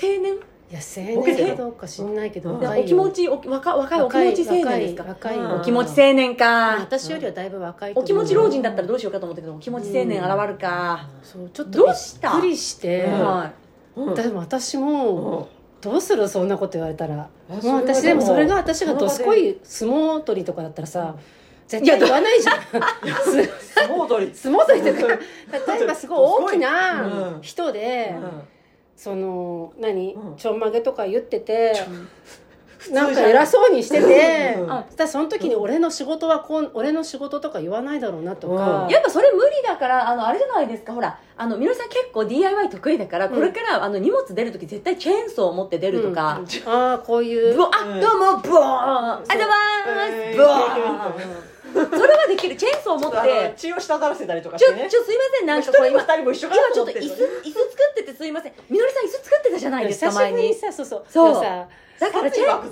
[0.00, 0.34] 青年？
[0.70, 5.04] いや青年かどうか知んないけどお気持ちお若若いお気持ち青年ですか？
[5.04, 6.76] 若いお気持ち青年か。
[6.80, 13.12] 私よりはだいぶ若いとお気持ち老人だったらどうしようかと思ったけどお気持ち青年現るか、そうちょっとどうしたびっくりして、うん。
[13.12, 13.50] は
[13.96, 14.14] うん。
[14.14, 15.48] でも私も、
[15.80, 16.28] どうする？
[16.28, 17.28] そんなこと言われたら。
[17.48, 21.14] えもう私でもそれが私がどすこい相撲取りとかだったらさ
[21.68, 22.56] 絶対言わないじゃん。
[22.60, 24.34] す相撲取り。
[24.34, 25.14] 相撲取りとか。
[25.72, 27.02] 例えばすごい大きうな
[27.36, 27.38] ん。
[27.42, 28.14] 人で、
[28.96, 30.36] その何、うん。
[30.36, 31.74] ちょんまげとか言ってて
[32.92, 34.72] なんか偉そうにしてて、うん。
[34.72, 38.90] あそしたらその時に俺の仕事はこう俺の仕事とか言わないだろうなとか、うん。
[38.90, 43.34] い、やっぱそれ無理だからあのあれじゃないですかほらあのみのりさん結構 DIY 得意だから、うん。
[43.34, 47.58] これからあの荷物出る時絶対チェーンソー持って出るとか、ああこういう。
[47.60, 48.00] あ、うん。
[48.00, 49.54] どうもブワーありがとう。
[49.88, 50.36] ございます。
[50.36, 51.48] ブワー。
[51.74, 52.56] それはできる。
[52.56, 53.54] チェーンソー持って。
[53.56, 54.90] 血を滴らせたりとかちょしてね。
[54.90, 55.46] ちょすいません。
[55.46, 58.52] なん一人もかこう今二人も一緒か今なと思ってちょっと椅子椅子作っててすいません。
[58.70, 60.54] みのりさん椅子作ってたじゃないですか久しぶりに前に。
[60.54, 61.04] さそうそう。
[61.08, 61.34] そう。
[61.34, 62.62] さだからチェーン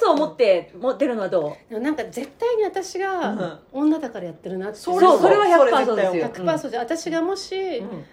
[0.00, 1.70] ソー持って持ってるのはどう？
[1.70, 6.28] でもなんか絶対に私が女だからやってるなって、そうそうそれはそれ100%そうですよ。
[6.28, 8.04] 絶100%そうで私がもし、うん。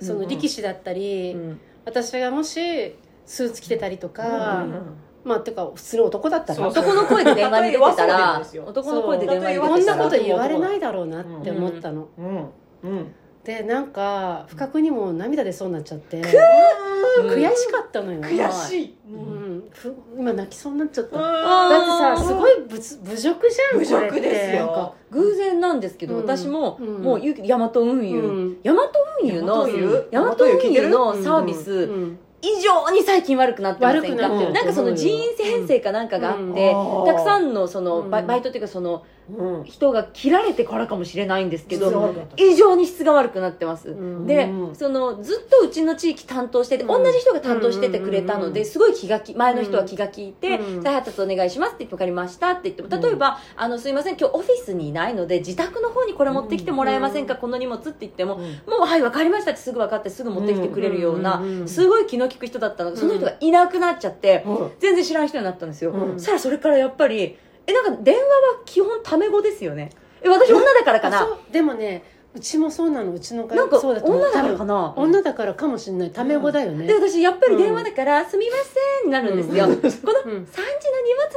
[0.00, 1.60] その力士だったり、うん。
[1.84, 6.54] 私がもしスーツ着てたりとか、うんまあてか普通に男だったら。
[6.54, 10.04] そう男の声で電話に出てたらそうそう男の声で電話に出こんなてたら。
[10.04, 12.50] こと言われないだろうなって思ったの、うん。
[12.84, 13.14] うん。
[13.44, 16.24] でなんか不覚にも涙出そうになっちゃって、うん。
[17.30, 18.96] 悔しかったのよ、悔しい。
[19.10, 19.39] うん、
[19.70, 24.66] ふ今泣きそうになっちゃった、だだってさすごい侮侮辱じゃん侮辱ですよ。
[24.66, 26.22] なんか偶然なんですけど、うん。
[26.22, 27.02] 私も、うん。
[27.02, 28.56] もうゆ大和運輸、うん。
[28.62, 28.90] 大和
[29.22, 30.08] 運輸の大和運輸？
[30.10, 32.18] 大和運輸のサービス、うん。
[32.42, 34.08] 異常に最近悪くなってませんか？
[34.08, 34.52] 悪くなってる。
[34.52, 36.54] なんかその人員編成かなんかがあって、うん。
[37.06, 38.26] たくさんのそのバイうん。
[38.28, 39.00] バイトっていうかそのうん
[39.64, 44.74] 人が切られてからかもしれないんですけど、異常に質が悪くなってます、うんで、うん。
[44.74, 46.88] そのずっとうちの地域担当してて、うん。
[46.88, 50.82] 同じ人が担当しててくれたので、うんすごい気がき前の人は気が利いて、うん。
[50.82, 58.44] 再配達お願いしますって言って分かりましたって言っても例えば、あのすいません今日オフィスにいないので自宅の方にこれ持ってきてもらえませんか、この荷物って言っても、も
[58.78, 62.90] うはい分かりましたってすぐ分かってすぐ持ってきてくれるような、すごい気の利く人だったの。
[62.90, 64.70] がその人がいなくなっちゃって、うん。
[64.78, 66.18] 全然知らん人になったんですよ、うん。
[66.18, 67.36] そしたらそれからやっぱり
[67.70, 68.26] えなんか電話は
[68.64, 69.90] 基本タメ語ですよね。
[70.22, 71.26] え私女だからかな。
[71.50, 72.02] でもね
[72.34, 73.12] うちもそうなの。
[73.12, 74.20] うちの会なんかそうだと思う。
[74.20, 76.10] 女だからかな女だからかもしれない。
[76.10, 79.76] タメ語だよね、で私やっぱり電話だから「すみません」になるんですよ、うん。
[79.76, 80.52] この「3時の荷物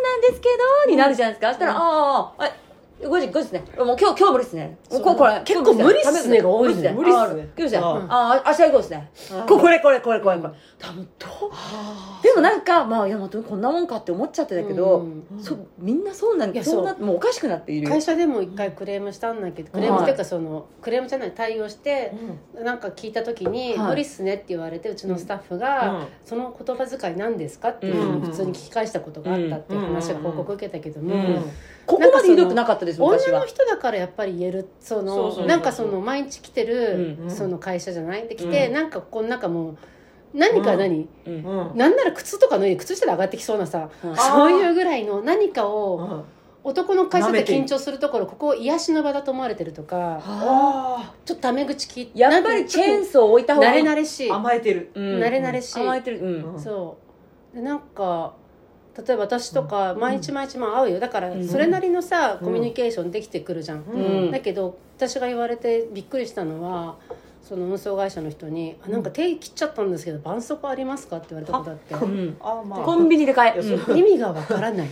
[0.01, 0.49] なんですけ
[0.85, 2.51] ど」になるじゃないですか、そしたら「うんあああ
[3.07, 3.63] 5時5時ですね。
[3.77, 4.77] もう今日今日無理ですね。
[4.89, 6.41] そうここれ結構無理っすね。
[6.41, 6.91] が多いね。
[6.91, 7.19] 無理っすね。
[7.19, 7.77] あ無理っすね。
[7.77, 7.83] うん。
[7.83, 9.11] ああ明日行こうですね。
[9.47, 10.53] ここれこれこれこれこれ。
[10.79, 12.23] 多分どう？
[12.23, 15.23] でもなんかまあいやまあこんなもんかって思っちゃってたけど、うん。
[15.41, 16.85] そみんなそうなんいやそう。
[16.85, 22.13] なもうおかしくなっている会社でも一回クレームしたんだけどクレームっていうかそのクレームじゃない対応して
[22.55, 23.89] なんか聞いた時に「はい。
[23.89, 31.43] 無理っすね」って言われてうちのスタッフが「その言葉遣い何ですか?」っていうふうに普通に聞き返したことがあったっていう話を報告受けたけども、うん。
[31.85, 34.67] ここまでひどくなかったです昔は女の人だからやっぱり言える。
[34.79, 38.73] そのそうそうそうなんかその毎日来てる、うんその会社じゃないで来て、うん。
[38.73, 39.77] なんかこの中もう
[40.33, 41.33] 何か何、うん。
[41.33, 41.77] うん。
[41.77, 44.15] なんなら靴とか脱いで靴下で上がってきそうなさ、うん。
[44.17, 46.23] そういうぐらいの何かうをん。
[46.65, 51.13] 男の会社で緊張するところここ癒しの場だと思われてるとかあ。
[51.25, 53.83] ちょっとタメ口聞いてやっぱりチェーンソー置いた方慣がいい。
[53.83, 54.31] れ慣れしい。
[54.31, 55.03] あ甘えてるうん。
[55.19, 55.79] 慣れ慣れしい。
[55.81, 56.19] 甘えてる。
[56.19, 56.59] うんうん。
[56.61, 56.97] そ
[57.53, 57.55] う。
[57.55, 58.33] でなんか
[58.95, 60.99] 例えば私とか毎日毎日まあ会うよ。
[60.99, 61.47] だからうん。
[61.47, 62.45] それなりのさ、うん。
[62.45, 64.31] コミュニケーションできてくるじゃん、うん。
[64.31, 66.95] だけど私が言われてびっくりしたのは
[67.41, 71.93] その運送会社の人に「あなんか手切っちゃったんですけど絆創膏ありますか?」って言われたことあって。
[71.95, 72.07] う。
[72.07, 72.37] ん。
[72.39, 72.79] あまあ。
[72.81, 73.59] コンビニで買え。
[73.59, 73.97] う。
[73.97, 74.87] 意味がわからない。
[74.87, 74.89] っ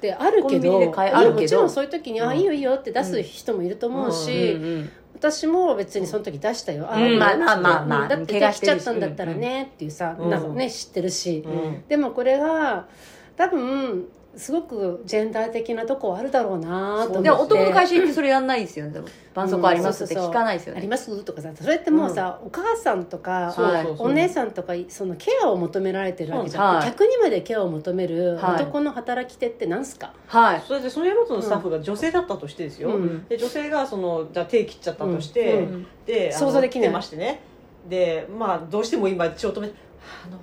[0.00, 1.42] てあるけどあるけど。
[1.42, 2.28] もちろんそういう時に「うん。
[2.28, 7.18] あいいよいいよ」って出す人もいると思ううんし、うん私も別にその時出したよ「あうん。
[7.18, 10.30] まあうんまあまあまあだって手怪我しちゃったんだったらね」っていうさ、うん。
[10.30, 11.84] なんかね知ってるし、うん。
[11.88, 12.86] でもこれが
[13.36, 17.22] 多分すごくジェンダー的なとこあるだろうなと思って。
[17.22, 18.92] でも男の会社行ってそれやんないですよね。
[18.92, 20.78] でも絆創膏ありますって聞かないですよね。
[20.78, 21.24] あります？
[21.24, 24.08] とかさそれってもうさ、お母さんとかそうそうそう。
[24.08, 26.84] お姉さんとかそのケアを求められてるわけじゃん、はい。
[26.84, 28.54] 客にまでケアを求めるはい。
[28.56, 30.62] 男の働き手ってなんすか、はい。
[30.68, 33.26] それでその山本のスタッフが女性だったとしてですよ、うん。
[33.28, 35.74] で女性がそのじゃあ手切っちゃったとして、うん。
[35.74, 35.86] うん。
[36.04, 36.90] で想像できない。
[36.90, 37.40] ましてね
[37.88, 39.72] でまあどうしても今血を止めは
[40.24, 40.40] ああの大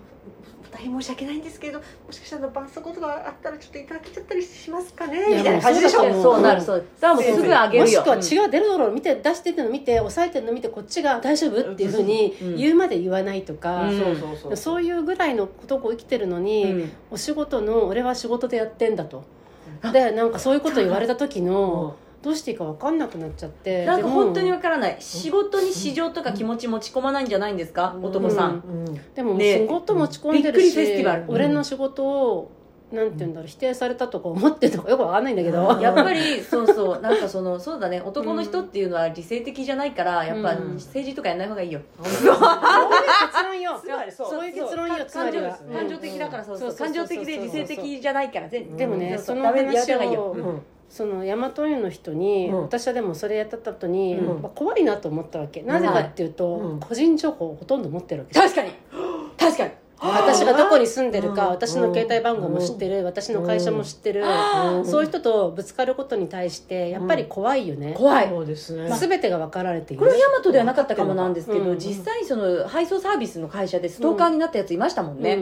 [0.83, 6.03] 変申し訳ないんですけれどもしかしたら絆創膏とかあったらちょっといただけちゃったりしますかねみたいな感じでしょ？
[6.05, 6.85] もうそうなるそう。
[6.99, 7.99] だからもうすぐあげるよ。
[7.99, 14.57] もしくは血が出るだろう見て出してってるの見て押さえてるの見てこっちが大丈夫っていうふうにうん言うまで言わないとか、うん。
[14.57, 16.91] そういうぐらいのとこ生きてるのに、うん。
[17.11, 19.23] お仕事の俺は仕事でやってんだと。
[19.91, 24.95] でなんかそういうこと言われた時の、どうしていいか分かんなくなっちゃってなんか本当にでもわからない。
[24.99, 27.97] 仕事に市場とか気持ち持ち込まないんじゃないんですか？
[28.01, 28.63] 男さん。
[28.87, 29.13] うん。
[29.13, 29.59] でもね。
[29.59, 31.25] 仕事持ち込んでるし、びっくりフェスティバル。
[31.27, 32.51] 俺の仕事を
[32.93, 35.81] なんて言うんだろう否定されたとか思ってるのかよく分かんないんだけど、うん。
[35.81, 37.01] やっぱりそうそう。
[37.01, 38.01] なんかそのそうだね。
[38.01, 40.73] 男の人っていうのは理性的じゃないからやっぱうん。
[40.75, 41.81] 政治とかやんない方がいいよ。
[42.01, 43.81] そういう結論よ。
[43.83, 44.29] つまりそう。
[44.29, 46.69] そういう結論よ感情感情的だからそうそう。
[46.69, 50.21] そうそう感情的で理性的じゃないから全でもねそうその話った方がいいよ。
[50.21, 52.61] をうんその大和湯の人に、うん。
[52.63, 54.41] 私はでもそれやった後に、うん。
[54.41, 55.61] まあ、怖いなと思ったわけ。
[55.63, 56.79] なぜかっていうと、うん。
[56.79, 58.39] 個人情報をほとんど持ってるわけ。
[58.39, 58.71] 確かに。
[59.37, 59.71] 確かに
[60.03, 61.49] 私がどこに住んでるか、うん。
[61.51, 64.85] 私の携帯番号も知ってる、私の会社も知ってる、うん。
[64.85, 68.29] そういう人とぶつかることに対してやっぱり怖いよね、怖い。
[68.29, 68.89] そうですね。
[68.97, 71.79] 全てが分かられているこれはヤマトではなかったかもなんですけど、うん。
[71.79, 75.39] 実際その配送サービスの会社でストーカーになったやついましたもんね、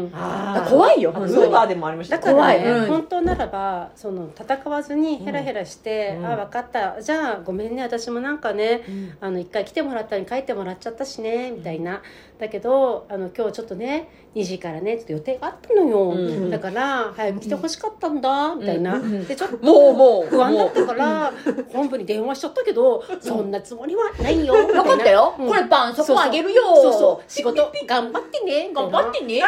[0.69, 2.17] 怖いよウーバーでもありました。
[2.17, 6.25] だからね、本当ならばその戦わずにヘラヘラして、うん。
[6.25, 7.01] あ分かった。
[7.01, 9.13] じゃあごめんね私もなんかねうん。
[9.21, 12.01] あの一回来てもらったのに帰ってもらっちゃったしねみたいな。
[12.39, 16.49] だけどあの今日ちょっとね2時からねちょっと予定があったのよ、うん。
[16.49, 19.27] だから早く来てほしかったんだみたいな、うん。
[19.27, 21.33] でちょっともうもう不安だったから
[21.73, 25.47] 本部に電話しちゃったけどそんなつもりはないよ分かったよ、うん。
[25.49, 26.63] これパンそこあげるよ。
[26.75, 27.31] そうそう。
[27.31, 27.71] 仕事。
[27.85, 29.25] 頑張ってね頑張ってね。
[29.25, 29.43] って言え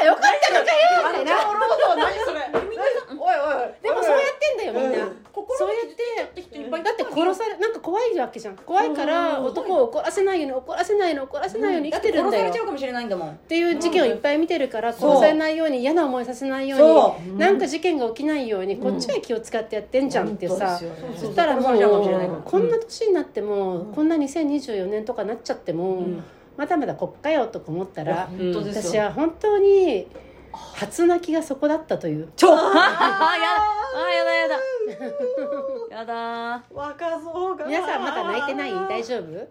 [0.00, 0.76] ばよかったのかよ
[1.18, 3.07] みたいな
[3.82, 5.16] でもそうやってんだよみんな、うん。
[5.56, 5.98] そうやって。
[6.82, 8.56] だって殺されなんか怖いわけじゃん。
[8.56, 13.30] 怖いから男を怒らせないように怒らせないように怒らせないように生きてるんだよ、殺されちゃうかもしれないんだもん。
[13.30, 17.28] っていう事件をいっぱい見てるから殺されないように嫌な思いさせないよそう。
[17.30, 20.54] になんか事件が起きないようにこっちは気を使ってやってんじゃんってさ。
[20.54, 26.24] 本当ですよねそしたらもうこんな年になってもこんな2024年とかなっちゃってもん。
[26.56, 30.08] まだまだこっかよとか思ったら私は本当に
[30.74, 32.28] 初泣きがそこだったという。
[32.36, 32.58] ちょあー。
[32.60, 32.76] やだ。
[32.76, 34.56] あーやだやだ。
[35.96, 37.66] やだ 若造が。
[37.66, 38.72] 皆さんまだ泣いてない？
[38.88, 39.48] 大丈夫？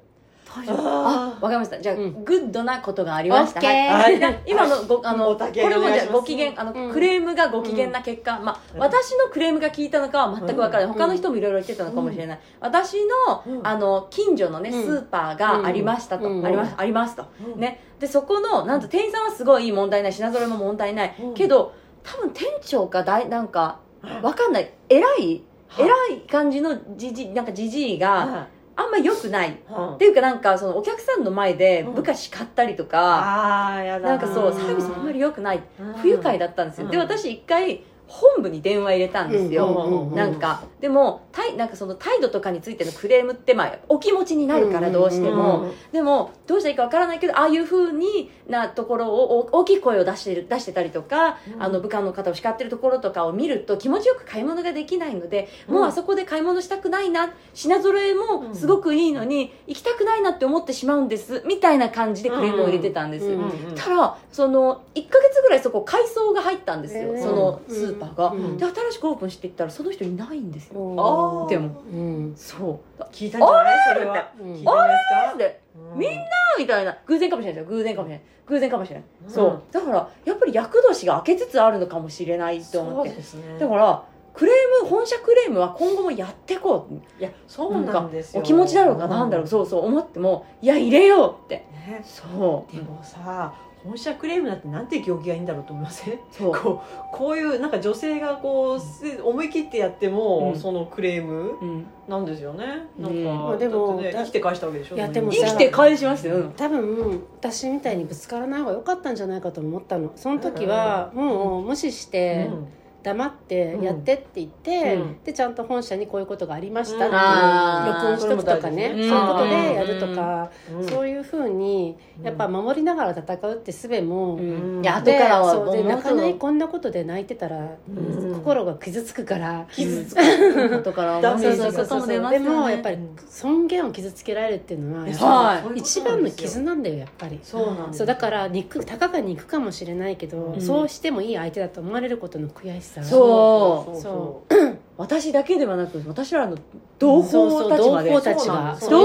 [0.50, 1.80] あわかりました。
[1.80, 2.24] じゃあ、うん。
[2.24, 3.60] グッドなことがありました。
[3.60, 4.42] はい、はい。
[4.48, 6.92] 今のごあのおたけこれもじゃご機嫌あの、うん。
[6.92, 8.80] クレームがご機嫌な結果、まあ、うん。
[8.80, 10.94] 私のクレームが効いたのかは全くわからない、うん。
[10.94, 13.68] 他の人もいろいろ言ってたのかもしれない、私の,、うん。
[13.68, 14.84] あの近所のねうん。
[14.84, 16.46] スーパーがありましたと、うん。
[16.46, 17.60] ありますありますと、うん。
[17.60, 17.82] ね。
[18.00, 21.34] でそこのなんと店員さんはすごい問題ない品揃えも問題ない、うん。
[21.34, 23.80] けど多分店長かだいなんか
[24.22, 24.72] わかんない。
[24.90, 25.44] 偉い
[25.78, 29.50] 偉い感じのじじなんかじじいがあんま良くない。
[29.50, 34.10] っていうかなんかそのお客さんの前で部下叱ったりとか、ああやだ。
[34.10, 34.54] なんかそううん。
[34.54, 35.62] サービスあんまり良くない。
[35.80, 35.94] うん。
[35.96, 36.92] 不愉快だったんですよ、うん。
[36.92, 40.64] で私一回本部に電話入れたんですよ、うんなんか。
[40.80, 51.64] でも態なんかその態度とかについてのクレームってまあお気持ちになるからどうしても、うんでもどうしたらいいかわからないけどああいうふうになところをお大きい声を出してる出してたりとか、うん。
[51.64, 63.28] あの部下の方を叱ってるところとかを見ると気持ちよく買い物ができないので、もうあそこで買い物したくないな品揃えもすごくいいのに、行きたくないなって思ってしまうんですみたいな感じでクレームを入れてたんです。
[63.76, 68.58] たらその1か月ぐらいそこ改装が入ったんですよ、そのスーパーが、うん。
[68.58, 70.96] で新しくオープンしていったらその人いないんですよ。
[70.98, 71.82] あーでも。
[71.92, 72.34] うん。
[72.36, 73.02] そう。
[73.12, 73.94] 聞いたんじゃない？
[73.94, 74.32] それは。
[74.40, 76.18] うん聞いたんじゃないですでかみんな
[76.58, 76.98] みたいな。
[77.06, 77.78] 偶然かもしれないですよ。
[77.78, 78.26] 偶然かもしれない。
[78.48, 79.30] 偶然かもしれない、うん。
[79.30, 79.62] そう。
[79.72, 83.10] だからやっぱり厄年が明けつつあるのかもしれないと思って。
[83.10, 83.60] そうですね。
[83.60, 86.94] だからクレーム本社クレームは今後もやっていこう。
[87.20, 88.42] いやそうなんですよ。
[88.42, 89.48] お気持ちだろうかなんだろう。
[89.48, 91.56] そうそう思ってもいや入れようって。
[91.72, 92.02] ね。
[92.06, 92.76] そう。
[92.76, 96.20] でもさ本社クレームなんてなんて行儀がいいんだろうと思いません？
[96.32, 96.52] そう。
[96.56, 101.86] こうこういうなんか女性がこうせ思い切ってやっても、うんそのクレームうん。
[102.08, 102.66] なんですよね。
[102.98, 104.96] なんか、うんまあでもだってね生きて返したわけでしょ？
[104.96, 106.52] いやでも生きて返しましたよ、うん。
[106.54, 110.12] 多分私みたいにぶつからない方が良かったんじゃないかと思ったの。
[110.16, 112.68] その時はもう無視してうん
[113.04, 115.24] 黙ってやってって言って、うん。
[115.24, 120.88] でちゃんと本社にこういうことがありましたって録音しとくとかねそういうことでやるとか、うん。
[120.90, 124.78] そういうふうにやっぱ守りながら戦うって術も、うん。
[124.78, 124.84] うん。
[124.84, 128.34] いや後でからはそうでもう泣かないこんなことで泣いてたら、うん。
[128.34, 129.68] 心が傷つくから。
[129.72, 130.76] 傷つく。
[130.76, 131.86] 後からダメ思うそうそう。
[131.86, 132.98] そうそうことも出ますでもやっぱり
[133.30, 137.40] 尊厳を傷つけられるっていうのは一番の傷なんだよやっぱり。
[137.44, 140.62] そうなんですそうだから肉たかが肉かもしれないけど、うん。
[140.62, 144.02] そうしてもいい相手だと思われることの悔しさそう。
[144.02, 144.44] そ
[144.98, 146.58] 私だけではなく私らの
[146.98, 148.10] 同胞たちまで。
[148.10, 148.22] 同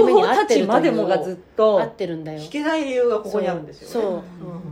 [0.06, 2.40] 胞たちまでもがずっと合ってるんだよ。
[2.40, 3.92] 引けない理由がここにあるんですよね。
[3.92, 4.12] そう。
[4.14, 4.16] う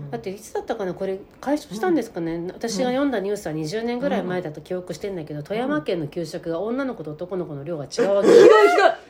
[0.06, 0.10] ん。
[0.10, 8.48] だっていつだったかなこれ解消したんですかね、私が読んだニュースは20年ぐらい前だと記憶してんだけど、富山県の給食が女の子と男の子の量が違うわけ、ひどいひ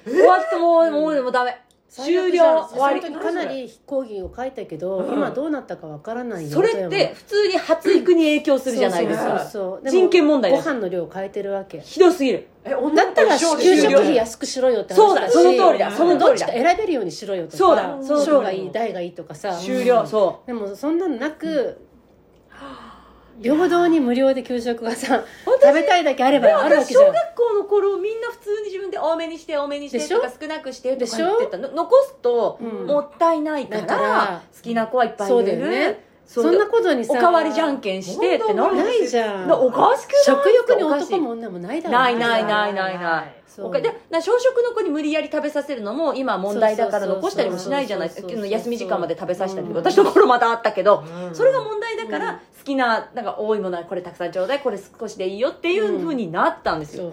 [0.08, 0.16] どい。
[0.16, 0.58] 終わった。
[0.58, 1.56] もうもうもうダメ
[1.90, 2.68] 終了。
[2.68, 3.00] 終わり。
[3.00, 5.14] かなり講義を書いたけど、うん。
[5.14, 9.84] 今どうなったかわからないよそれって普通に発育に影響するじゃないですそうかそうそう。
[9.84, 11.80] でも人権問題ごです飯の量を変えてるわけ。
[11.80, 12.46] ひどすぎる。
[12.64, 15.32] え女だったら給食費安くしろよって話だし。
[15.32, 17.56] そうだその通りだそのどっちか選べるようにしろよとか。
[17.56, 19.56] そうだ小がいい大がいいとかさ。
[19.56, 21.89] 終了そでもそんなのなく、
[23.42, 27.06] 平等に無料で給食がさ私食べたいだけあればあるわけじゃん。
[27.06, 31.58] 小学校の頃みんな普通に自分で多めにして多めにしてとか少なくしてとでしょか言ってた。
[31.58, 32.86] の残すとうん。
[32.86, 39.48] もったいないから,、好きな子はいっぱいそうだ入れるよねそんなことにさおかわりじゃんけんしてってなるないじゃん。
[39.48, 42.08] なおかしくない食欲に男も女もないだろな。
[42.08, 42.98] いないないない。
[43.00, 48.08] ないおかでな小食の子に無理やり食べさせるのも今問題だから残したりもしないじゃない。
[48.08, 51.34] ですか休み時間まで食べさせたりとか、うん私の頃まだあったけど、うん。
[51.34, 57.10] それが問題だから好きななんか多いものはこれたくさんちょうだいこれ少しでいいよっていうふうになったんですよ、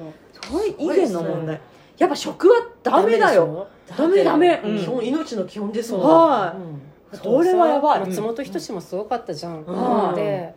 [0.48, 1.56] それ以前の問題。
[1.56, 1.62] 題
[1.98, 3.68] やっぱ食はダメだよ。
[3.98, 4.78] ダメダメうん。
[4.78, 6.02] 基本命の基本ですもん。
[6.04, 6.58] はい。
[6.58, 6.82] うん
[7.14, 8.00] それはやばい。
[8.02, 10.16] 松本人志もすごかったじゃん、うん。
[10.16, 10.56] で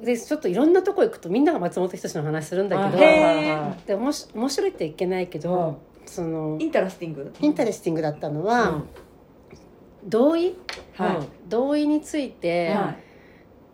[0.00, 2.98] でちょっといろんなとこ行くとみんなが松本人志の話するんだけど
[3.86, 8.84] でおもし面白いっていけないけど、その interesting？interesting だったのは、うん。
[10.04, 10.56] 同意？
[10.94, 12.94] はい、同意について、は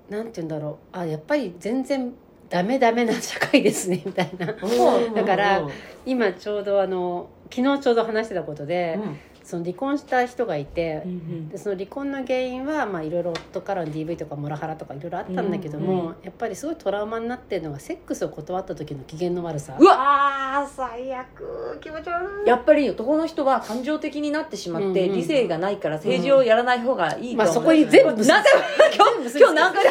[0.08, 0.96] なんて言うんだろう。
[0.96, 2.12] あやっぱり全然
[2.48, 4.52] ダメダメな社会ですねみたいな。
[4.52, 5.14] うん。
[5.14, 5.70] だからうん
[6.04, 11.48] 今ちょうどあの昨日ちょうど話してたことで、うんその離婚した人がいて、い、うん。
[11.48, 19.76] でその離婚の原因はまあいろいろ夫からの DV とかモラハラとかいろいろあったんだけども、うんやっぱりすごいトラウマになってるのがセックスを断った時の機嫌の悪さ。
[19.78, 28.50] うわあー最悪気持ち悪いやっぱり男の人は感情的になってしまって、うんうん理性がないから政治をやらない方がいいと思う、まあそこに全部なんで
[28.96, 29.90] 今日今日何回で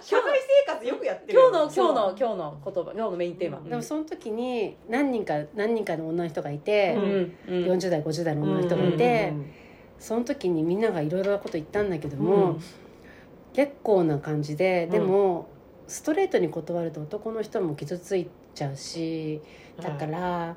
[0.00, 1.38] 社会生活よくやってる。
[1.38, 7.36] 今日の今日の今日の言葉今日のメインテーマ、でもその時に何人か何人かの女の人がいて、うん。
[7.48, 7.64] うん。
[7.72, 8.93] 40代50代の女の人がいて、
[9.98, 12.58] その時にみんながいろいろなこと言ったんだけども、
[13.52, 15.48] 結構な感じででも、
[15.86, 19.40] ストレートに断ると男の人も傷ついちゃうし
[19.80, 20.56] だから、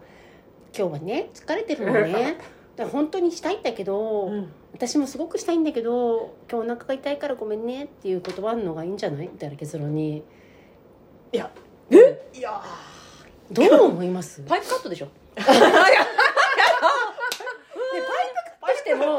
[0.78, 2.38] 今日はね疲れてるのね。
[2.76, 4.52] だ本当にしたいんだけど、うん。
[4.73, 9.30] 私もすごくしたいんだけど今日お腹が痛いからごめんねっていう断るのがいいんじゃない？
[9.32, 10.23] みたいな結論に。
[11.32, 11.50] いや。
[11.89, 12.30] え？
[12.38, 12.62] いや
[13.52, 14.41] どう思います？
[14.41, 15.08] パイプカットでしょ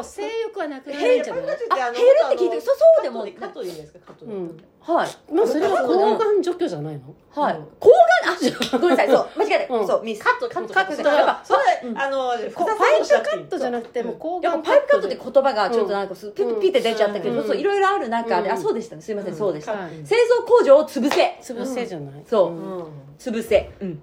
[0.02, 1.44] 性欲はなくなるんじゃない？
[1.44, 3.98] あ減るって聞いてそうそうでもカットでいいですか？
[4.06, 4.64] カットでうん。
[4.80, 5.08] はい。
[5.32, 7.02] まあそれは抗がん除去じゃないの？
[7.30, 7.66] はい、うん。
[7.78, 7.96] 抗が
[8.32, 8.34] ん？
[8.34, 8.38] あ
[8.78, 9.08] ごめんなさい。
[9.08, 9.86] そう間違えた、うん。
[9.86, 10.22] そうミス。
[10.24, 11.98] カットカットカットやっぱそれうん。
[11.98, 17.46] あのこパパイプカットじゃなくてもう抗がんやっぱパイプカットって言葉がちょっとなんかすピうんッピッて出ちゃったけど、うん。
[17.46, 18.54] そういろいろある中で、うん。
[18.54, 19.02] あそうでしたね。
[19.02, 19.38] すいません、うん。
[19.38, 19.90] そうでした、はい。
[20.04, 21.38] 製造工場を潰せ。
[21.42, 22.48] 潰せじゃない、そう。
[22.52, 22.84] うん。
[23.18, 24.02] 潰せ、うん、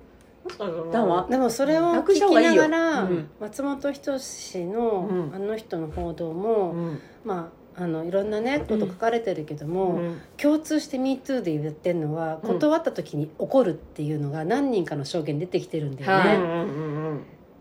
[0.92, 3.30] だでもそれを聞きながら、うん。
[3.40, 5.36] 松本人志の、うん。
[5.36, 7.00] あの人の報道も、うん。
[7.24, 10.22] まああのいろんなねこと書かれてるけども、うん。
[10.38, 12.54] 共通して「MeToo」で言ってるのはうん。
[12.54, 16.38] 断った時に怒るっていうのが何人かの証言出てきてるんだよね、はい。
[16.38, 16.60] うんうん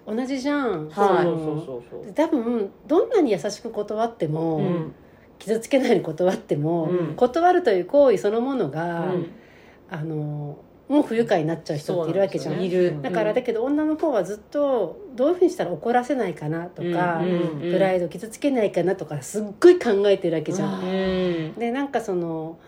[0.07, 1.25] うん同じじゃん、はい。
[1.25, 4.94] そうそうそうそう多分どんなに優しく断っても、うん。
[5.38, 7.14] 傷つけないように断っても、うん。
[7.16, 9.31] 断るという行為そのものが、うん。
[9.90, 12.64] あのもう不愉快になっちゃう人っているわけじゃん、ね。
[12.64, 13.01] いる。
[13.01, 17.61] だからだけど女の方はずっとどういうふうにしたら怒らせないかなとか、うん。
[17.61, 21.55] プライド傷つけないかなとかすっごい考えてるわけじゃん。
[21.55, 22.59] でなんかその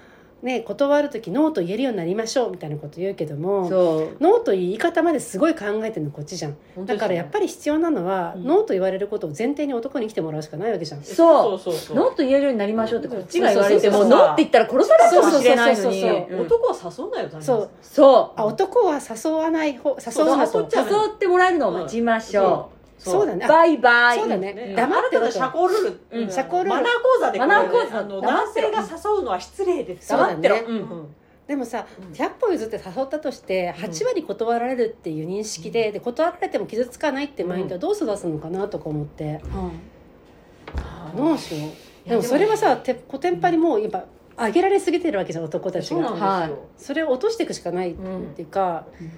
[0.46, 3.68] ね断る時ノーと言えるようになりましょうみたいなこと言うけども
[4.20, 6.56] ノーという言い方まですごい考えてるのこっちじゃん。
[6.86, 8.44] だからやっぱり必要なのは、うん。
[8.44, 11.02] ノーと言われることを前提に男に来てもらうしかないわけじゃん。
[11.02, 11.58] そう。
[11.58, 16.04] そうそうノーと言えるようになりましょうってこっちが言われてもノーって言ったら殺されるかもしれないのに。
[16.40, 17.70] 男は誘うなよ大そう。
[17.82, 18.40] そう。
[18.40, 20.36] あ男は誘わない方誘う。
[20.36, 22.75] なと誘ってもらえるのを待ちましょう
[23.10, 23.44] そうだね。
[23.44, 24.18] あバイバイ。
[24.18, 24.52] そうだね。
[24.52, 26.30] ね、黙ってたの社交ルール、うん。
[26.30, 26.68] 社交ルール。
[26.68, 28.02] マナー講座でマナー講座。
[28.04, 30.08] 男性が誘うのは失礼です。
[30.08, 31.14] 黙ってろ、うんうん。
[31.46, 32.12] でもさうん。
[32.12, 39.40] 100歩譲って誘ったとして8割断られるっていう認識で,、で断られても傷つかないってマインドはどう育つのかなとか思って、
[41.16, 42.08] どうしよう。
[42.08, 44.04] でもそれはさてコテンパにもう今
[44.38, 49.10] 上げられすぎてるわけじゃん男たちそうなんがですよ、それを落としていくしかないっうんていうか、うん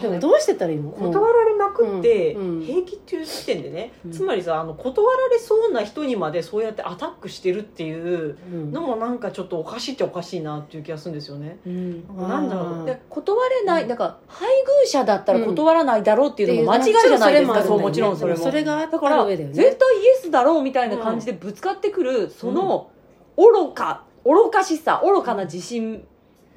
[0.00, 0.90] でもどうしてったらいいの？
[0.90, 4.12] 断られまくって平気っていう時点でね、うん。
[4.12, 8.72] つまりさあの断られそうな人にまでそうやってアタックしてるっていううん。
[8.72, 11.58] のもなんかちょっとおかしいっちゃおかしいなっていう気がするんですよね。
[11.66, 12.04] うん。
[12.16, 12.86] なんだろう。
[12.86, 14.48] で断れないだから配
[14.82, 18.40] 偶者だったら断らないだろうっていうのも間違いじゃないですか、そうもちろんそれも。
[18.40, 19.76] それがだから絶対イエ
[20.22, 22.90] スだろうみたいな感じでぶつかってくるその
[23.36, 26.06] 愚か愚かしさ愚かな自信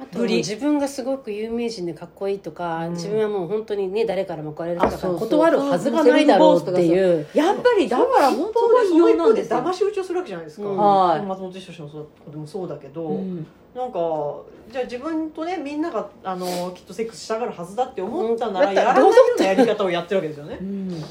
[0.04, 0.38] あとぶり。
[0.38, 2.94] 自分がすごく有名人でかっこいいとか、うん。
[2.94, 6.86] 自分はもう本当にね誰からも怒られるとか断るはずがないだろうって。
[6.86, 10.78] いうやっぱりだから本当そうに異様そういう方で騙し討ちをするわけじゃないですか、うん。
[10.78, 13.48] はい松本人志もそうでもそうだけど、うん。
[13.76, 14.00] なんか
[14.72, 20.58] じゃあ自分とねみんながあのきっとセックスしたがるはずだって思ったなら、やらないようなやり方をやってるわけですよね。
[20.62, 20.64] う。
[20.64, 21.04] ん。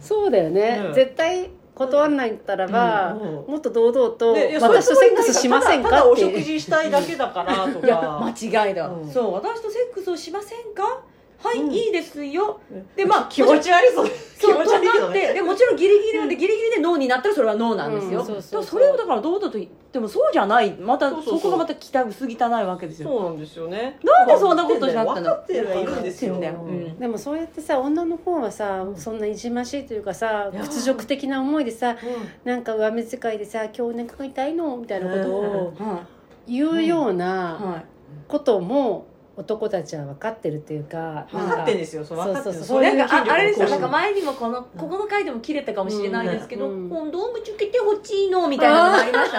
[0.00, 0.94] そうだよね、うん。
[0.94, 3.50] 絶対断んないったらば、うんうん。
[3.52, 9.10] もっと堂々と私とセックスしませんただただおかって食事したいだけだからとか間違いだ、うん。
[9.10, 11.02] そう私とセックスをしませんか？
[11.42, 11.72] はい、うん。
[11.72, 12.60] いいですよ。
[12.70, 12.86] うん。
[12.94, 14.12] でまあ気持ち悪いそう気
[14.46, 20.72] そう持ち悪いけどとなってねでもちろんギリギリなんでギリギリでノーになったらそれはノーなんですよ、うんそうそれをだから堂々と言ってもそうじゃない。
[20.72, 21.40] またそうそうそう。
[21.40, 21.74] そこがまた
[22.04, 22.28] 薄汚
[22.60, 23.08] いわけですよ。
[23.08, 23.98] そうなんですよね。
[24.02, 26.34] なんでそんなことしなかったの分かってるはいるんですよ。
[26.34, 26.88] 分かってんだよ。
[26.90, 26.98] うん。
[26.98, 31.96] でもそうやってさ女の方はさそんないじましいというかさ屈辱的な思いでさ
[32.44, 36.00] うなんか上目遣いでさ「今日お腹が痛いの?」みたいなことをは
[36.46, 37.84] 言うようい、なはい。
[38.28, 39.06] ことも
[39.40, 42.04] 男たちは分かってるっていうかん分かってんですよ。
[42.04, 42.54] そう分かってる。
[42.54, 49.38] そうそうそうなんかああれですよなんか前前にもこのここの回でも切れたかもしれないですけど、うんコンドームつけてほしいのみたいなのがありました。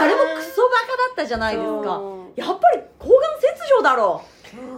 [0.00, 1.82] あれもクソバカだったじゃないですか。
[1.82, 3.46] そやっぱり抗がん切
[3.76, 4.22] 除だろ。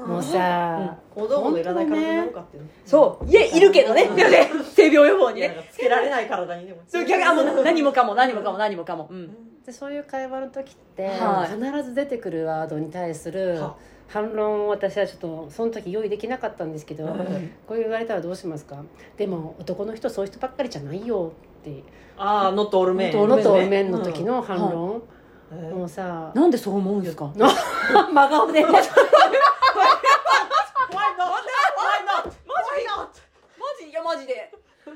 [0.04, 3.30] うもうさ、子供のいらない体になるかってねそう。
[3.30, 4.02] いえいるけどね。
[4.02, 4.16] うん。
[4.16, 5.68] でもね性病予防にね。
[5.72, 6.80] つけられない体にでも。
[6.88, 11.54] そう逆にあもう何もかも何もかも何もかも、うん、でそういう会話の時って、はい。
[11.54, 13.76] 必ず出てくるワードに対するは
[14.12, 17.16] 反論を私はちょっとその時用意できなかったんですけど、うん
[17.66, 18.82] こう言われたらどうしますか？
[19.16, 21.82] でも男の人そういう人ばっかりじゃないよって。
[22.18, 25.02] ああノットオールメンノットオールメンの時の反論、
[25.52, 25.70] うん。
[25.78, 27.30] もうさなんでそう思うんですか？
[27.36, 28.66] 真顔で。
[28.66, 28.88] マジ？
[33.88, 34.52] いやマジで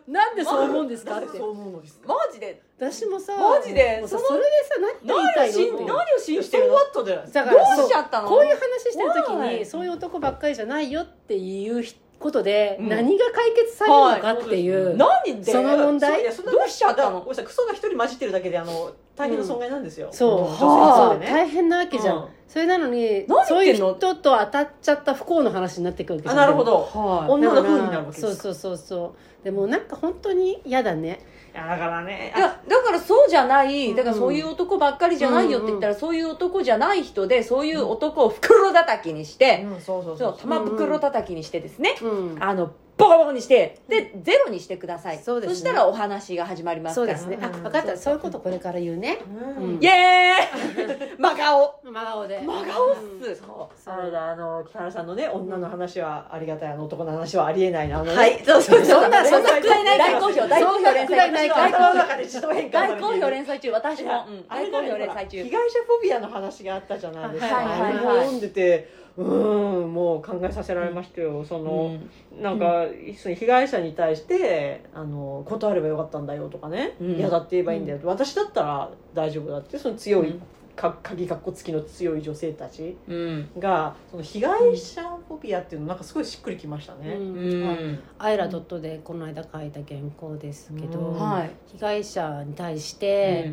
[0.07, 1.39] なんでそう思うんですかって。
[1.39, 2.09] そう思うのですか？
[2.09, 2.63] マジで。
[2.79, 3.99] 私もさマジで。
[4.01, 5.85] もうさそのそれでさ何が言いたいのって。
[5.85, 6.75] 何を信じてるの？
[6.75, 8.29] ワットでだかどうらそうしちゃったの？
[8.29, 8.59] こういう話
[8.93, 9.59] してる時 Why？
[9.61, 11.83] にそういう男ばっかりじゃないよっていう
[12.19, 12.89] ことで、うん。
[12.91, 16.13] 何が解決されるのかっていう、何でその問題。
[16.13, 17.13] そういやそんなどうしちゃったの？
[17.13, 17.45] だごめんなさい。
[17.47, 21.33] クソが一人混じってるだけであの大変な損害なんですよ、そう、女性そうにとってね。
[21.33, 22.25] 大変なわけじゃん、うん。
[22.49, 24.15] それなのに何そういう言ってんの？
[24.15, 26.79] 人と当たっちゃった不幸の話になってくるわけあなるほど。
[26.79, 28.21] は女のだから風になるわけです。
[28.23, 29.45] そうそうそうそう。
[29.45, 31.21] でもなんか本当に嫌だね。
[31.55, 32.33] いやだからね。
[32.37, 33.91] いやだからそうじゃない。
[33.91, 33.97] うん。
[33.97, 39.81] だからそういう男ばっかりじゃないよって言ったら、そういう男じゃない人でそういう男を袋叩きにして、うん。
[39.81, 42.37] そうそうそそうう玉袋叩きにしてですね、うん。
[42.41, 45.19] あのボコボコにしてでゼロにしてください。
[45.19, 45.57] そうですね。
[45.57, 47.45] したらお話が始まりますからそうですね。
[47.45, 47.63] あうん。
[47.65, 47.97] 分かった。
[47.97, 49.19] そういうことこれから言うね。
[49.59, 49.65] うん。
[49.65, 49.83] うん。
[49.83, 51.19] イエーイ。
[51.19, 51.81] 真顔。
[51.83, 52.41] 真顔で。
[52.41, 53.91] 真顔っす、そう。
[53.91, 58.17] あれだあの北原さんのね女の話はありがたいあの男の話はありえないなあのね。
[58.17, 58.41] はい。
[58.45, 64.45] そうそうそんなそんな大好評大好評連載中そんなくだりないから大好評頭の中で自動変換されている大好評連載中私も、うん。
[64.49, 65.43] あれ大好評連載中。
[65.43, 67.91] 被害者フォビアの話があったじゃないですか、はいはいはい。
[67.91, 71.97] あれを読んでてうーんもう考えさせられましたよ、その、
[72.41, 72.87] なんか、
[73.17, 76.97] その被害者に対してあの断ればよかったんだよとかね。
[77.01, 77.17] うん。
[77.17, 79.79] 嫌、だって言えばいいんだよ、私だったら大丈夫だって。
[79.79, 80.43] その強い、うん。
[80.77, 83.49] か鍵かっこつきの強い女性たちうん。
[83.61, 87.99] がその被害者フォビアっていうのなんかすごいしっくりきましたね、うん。
[88.19, 91.21] アイラドットでこの間書いた原稿ですけど、うん。
[91.21, 91.51] はい。
[91.67, 93.53] 被害者に対して、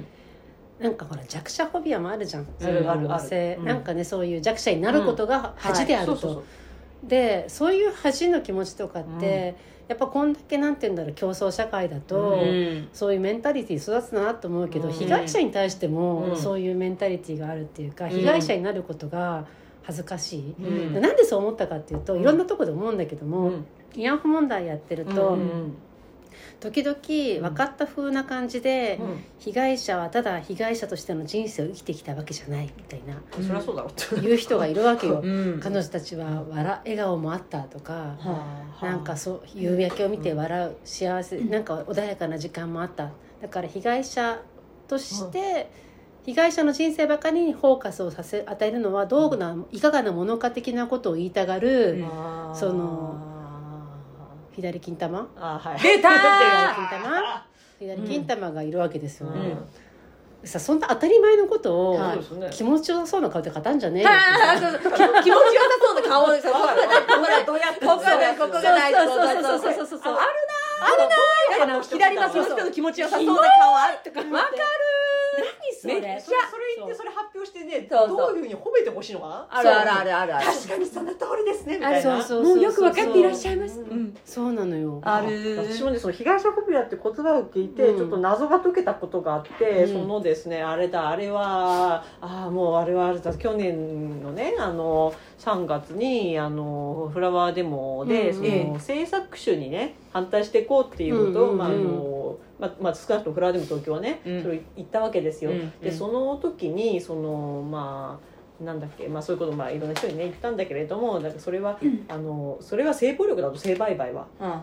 [0.81, 2.47] なんかほら弱者フォビアもあるじゃん。
[2.61, 3.13] あるある。
[3.13, 3.65] ある性うん。
[3.65, 6.43] なんかねそういう弱者になることが恥であると、そうそうそう。
[7.07, 9.55] でそういう恥の気持ちとかって、
[9.87, 12.89] やっぱこんだけなんて言うんだろう競争社会だと、うん。
[12.93, 14.93] そういうメンタリティー育つなと思うけど、うん。
[14.93, 15.93] 被害者に対してうん。
[15.93, 18.09] もそういうメンタリティーがあるっていうか、ん。
[18.09, 19.45] 被害者になることが
[19.83, 20.93] 恥ずかしい、うん。
[20.93, 23.65] でなんでそう思ったかっていうといろんなところで思うんだけども、うん。
[23.93, 25.75] 慰安婦問題やってると、うん
[26.59, 26.95] 時々
[27.49, 29.23] 分かった風な感じで、うん。
[29.39, 33.21] 被害者はただ被害者としての人生を生きてきたわけじゃないみたいな。
[33.31, 34.21] そりゃそうだろうって。
[34.21, 35.21] 言う人がいるわけよ。
[35.23, 35.59] うん。
[35.59, 43.11] 彼女たちは笑笑顔もあったとか、はなんかそう夕焼けを見て笑う幸せなんか穏やかな時間もあった。
[43.41, 44.39] だから被害者
[44.87, 45.71] として、
[46.23, 52.03] 被害者の人生ばかりにフォーカスをさせ与えるのはどうないかがなものか的なことを言いたがる、
[52.53, 53.30] その
[54.55, 55.29] 左金玉。
[55.35, 55.79] あーはい。
[55.81, 56.11] 出たー！
[56.11, 57.45] 左金玉。
[57.79, 59.57] 左金玉がいるわけですよね、
[60.43, 60.47] うん。
[60.47, 61.99] さそんな当たり前のことを、
[62.51, 64.09] 気持ちよさそうな顔で語んじゃねえよ。
[64.11, 64.91] あーそうそう。
[64.91, 66.77] 気気持ちよさそうな顔ですよ ここがこ
[67.07, 69.07] こがどうやってここがここが大事。
[69.07, 70.13] そうそうそうそうそうそう。
[70.13, 70.31] ある
[71.59, 74.49] なあるな左巻きの人の気持ちよさそうな顔あるとかわか
[75.37, 76.19] 何それ？
[76.19, 78.17] それそれ言ってそれ発表してねそうそう。
[78.17, 79.47] どういうふうに褒めてほしいのかな？
[79.49, 80.35] あるあるあるある。
[80.35, 82.21] ある確かにその通りですねみたいな。
[82.21, 83.75] そうそうもうよく分かっていらっしゃいます。
[83.75, 84.17] そううん。
[84.25, 85.01] そうなのよ。
[85.03, 85.57] ある。
[85.57, 87.97] 私もねその被害者フォビアって言葉を聞いて、うん。
[87.97, 90.01] ちょっと謎が解けたことがあって、うん。
[90.01, 98.63] そのですねあれだあれはああもうあれはあれだ去年のねあの3月にあのフラワーデモで、うんそええ。
[98.65, 101.57] の制作種にね反対していこうっていうことを、うん。
[101.57, 102.20] まああの
[102.59, 104.41] まあまあ、少なくともフラワーデモ東京はね、うん。
[104.41, 105.51] それを言ったわけですよ。
[105.51, 108.31] うんでその時にそのまあ
[108.63, 114.27] なんだっけ、まあ、そういうことをまあいろんな人にね言ったんだけれどもなんかそれは、あのそれは性暴力だと性売買は。
[114.39, 114.57] うんうん、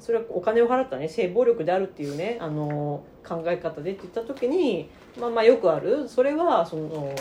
[0.00, 4.88] それはお金を払ったね性暴力であるっていうねあの考え方でって言った時に、
[5.20, 6.08] まあ、まあよくある。
[6.08, 7.14] それはその、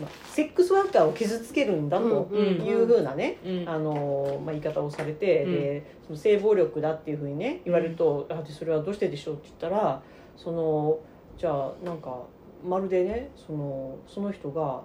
[0.00, 3.68] まあ、セックスワーカーを傷つけるんだとうんうんいうふうなね、うん。
[3.68, 5.52] あのまあ、言い方をされて、うん。
[5.52, 10.02] でその性暴力だっていうふうにね言われると「あでそれはどうしてでしょう?」って言ったら
[10.36, 10.98] その
[11.38, 12.22] じゃあなんか
[12.64, 14.82] まるでねそのその人が、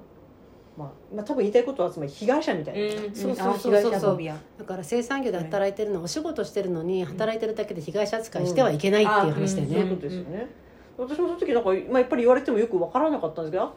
[0.78, 2.82] まあ、まあ多分言いたいことはつまり被害者みたいな。
[2.82, 3.16] うん。
[3.16, 4.20] そうそうあそうそう。
[4.58, 9.74] だから生産業で働いてるのはお仕事してるのに働いてるだけで被害者扱いしてはいけないっていう話だよね。
[9.76, 10.65] そういうことですよね。
[10.98, 13.74] 私もその時なんか、まあ、やっぱり言われてもよくわからなかったんですけど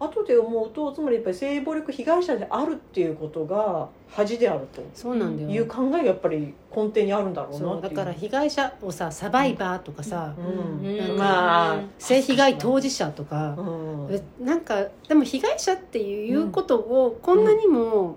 [0.00, 7.96] あ後で思うとつまりやっぱり性暴力被害者であるっていうことが恥であるそうなんだよという考えがやっぱり根底にあるんだろうなそうだっていう。
[7.96, 11.16] から被害者をさサバイバーとかさ、うん。
[11.16, 14.08] まあ性被害当事者とかう、ん。
[14.10, 18.16] えなんかでも被害者っていうことをこんなにも、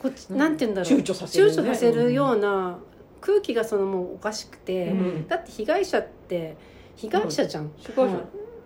[0.00, 0.38] こっちうん。
[0.38, 0.98] なんて言うんだろう。
[1.00, 1.52] 躊躇させるね。
[1.52, 2.78] 躊躇させるような
[3.20, 5.28] 空気がそのもうおかしくて、うん。
[5.28, 6.56] だって被害者って
[6.96, 8.14] 被害者じゃん、被害者。
[8.14, 8.20] うん。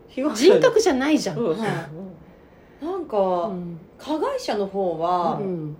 [0.08, 0.36] 被害者。
[0.36, 3.16] 人格じゃないじゃん、そうなんうか
[3.48, 3.78] ん。
[3.98, 5.76] 加害者の方はうん。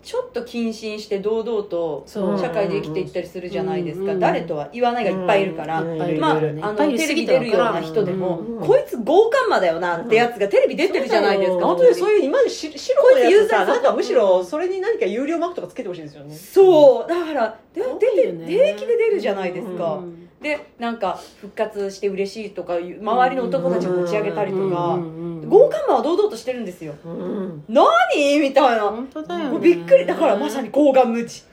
[0.00, 4.12] ちょっと謹慎して堂々と社会で生きていったりするじゃないですか。
[4.12, 5.90] うん誰とは言わないがいっぱいいるからま
[6.36, 6.60] あ、ね。
[6.62, 16.34] あのテレビ出るような人でも、うんこいつ強姦魔だよなってやつがテレビ出てるじゃないですか、本当にそういう今までし白のやつさなんかむしろそれに何か有料マークとかつけてほしいですよね。
[16.34, 17.08] そう。
[17.08, 26.94] だからで出て平気で出るじゃないですか、うんでなんか復活して嬉しいとかいう周りの男たちを持ち上げたりとか、うんうんうん強姦魔は堂々としてるんですよ。
[27.06, 28.38] うん何？
[28.38, 30.04] みたいな、本当だよ、ね、もうびっくり。
[30.04, 31.44] だからまさに抗がん無知。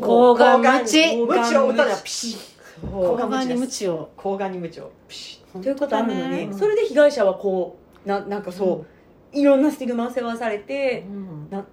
[0.00, 1.16] 抗がん無知。
[1.16, 1.56] 無知。
[1.56, 2.90] を歌うにはピシッ。
[2.90, 4.10] 抗がんに無知を。
[4.16, 4.92] 抗がんに無知を。
[5.08, 6.52] ピシということあるのに、ね。
[6.56, 7.76] それで被害者はこ
[8.06, 8.84] うななんかそ
[9.34, 11.04] う、いろんなスティグマを背負わされッて、
[11.50, 11.64] な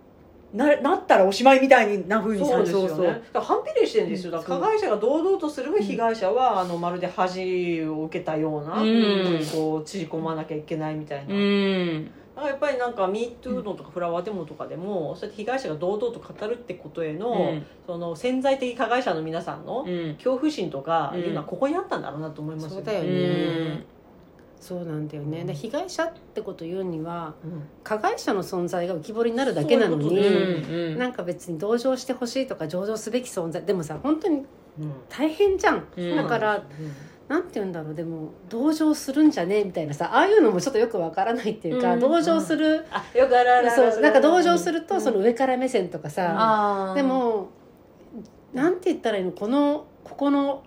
[0.53, 2.87] なったらおしまいみたいになふうにさそうですよね。
[2.89, 3.05] そうそう。
[3.07, 4.31] だから反比例してるんですよ。
[4.31, 9.45] だから加害者が堂々とする被害者はあのまるで恥を受けたような、うん。
[9.51, 12.11] こう縮こまなきゃいけないみたいな、うん。
[12.35, 17.65] だからやっぱりなんか「MeToo」のとかフラワーデモとかでもそうやって被害者が堂々と語るってことへの,、うん。
[17.85, 20.13] その潜在的加害者の皆さんのうん。
[20.15, 23.85] 恐怖心とかいうのはうんここにあったんだろうなと思いますそうだようねん
[24.59, 25.43] そうなんだよね。
[25.45, 27.63] で被害者ってこと言うにはうん。
[27.83, 30.97] 加害者の存在が浮き彫りになるだけなのにそうんうん。
[30.97, 34.45] なんか別に同情してほしいとか上場すべき存在でもさ本当に
[34.79, 34.93] うん。
[35.09, 36.15] 大変じゃん、うん。
[36.15, 36.63] だから
[37.27, 37.93] なんて言うんだろう。
[37.93, 41.99] でも同情するんじゃねえみたいなさああいうのもちょっとよくわからないっていうか、うん。
[41.99, 44.85] 同情する、あよくあるそうなんか同情するうん。
[44.85, 47.49] とその上から目線とかさ、でも
[48.53, 50.63] なんて言ったらいいのこのここの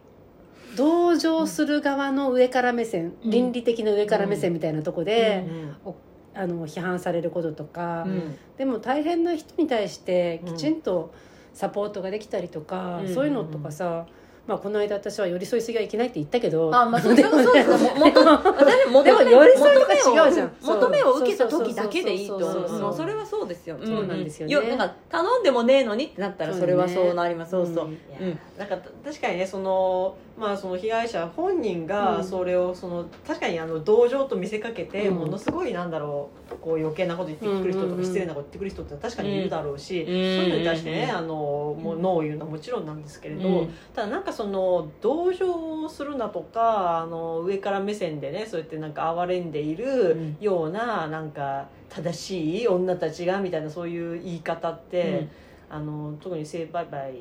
[0.76, 3.30] 同情する側の上から目線、うん。
[3.30, 5.44] 倫理的な上から目線みたいなとこで、
[5.84, 5.94] うん
[6.32, 8.36] あの批判されることとか、うん。
[8.56, 10.54] でも大変な人に対してうん。
[10.54, 11.12] きちんと
[11.52, 14.06] サポートができたりとか、うんそういうのとかさ、
[14.46, 17.54] まあ、この間私は寄り添いすぎはいけないって言ったけどあまあそうそうそう。
[17.54, 19.92] ですでも寄り添いとか
[20.26, 20.52] 違うじゃん。
[20.62, 23.78] 求めを受けた時だけでいいとそうそれはそうですよ。
[23.84, 24.54] そうなんですよね。
[24.54, 27.50] よなんか頼んでもねえのにってなったらそれはそうなります。
[27.50, 27.88] そうそうう。
[27.90, 28.38] ん。
[28.58, 35.16] なんか確かにねそのまあその被害者本人がそれをその確かにあの同情と見せかけてうん。
[35.16, 40.06] ものすごいなんだろうこう余計なこと言ってくる人とか失礼なこと言ってくる人って確かにいるだろうし、うん。
[40.06, 41.16] そういうのに対してねうん。
[41.16, 43.74] あのもうノーを言うのはもちろんなんですけれど、うん。
[43.94, 50.36] ただなんかその同情するなとかあの上から目線でねそうやってなんか哀れんでいるうん。
[50.40, 55.28] ようななんか正しい女たちがみたいなそういう言い方って、
[55.68, 57.14] あの特に性売買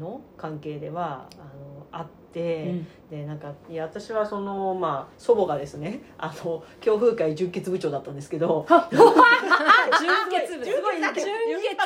[0.00, 2.86] の関係ではあのあって、うん。
[3.14, 11.76] でなんかいや私はその、まあ、祖母がですね あの強風会純潔部長だったんですけど 純潔部すごい純潔純潔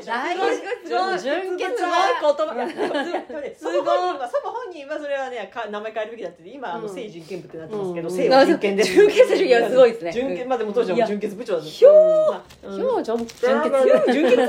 [0.00, 2.54] す大すごいすごい純潔すごいは言葉。
[2.54, 3.74] いやでもねすごい。
[3.76, 6.94] 祖母本人はそれはねか名前変えるべきだって今あのうん。
[6.94, 8.16] 性人権部ってなってますけど、うん。
[8.16, 8.84] 性は人権で。
[8.84, 10.12] す純潔いやすごいですね。
[10.12, 10.44] 純潔。
[10.46, 12.88] まあでも当時は純潔部長だったひょうん。
[12.88, 14.12] 表情純潔。
[14.12, 14.48] 純潔。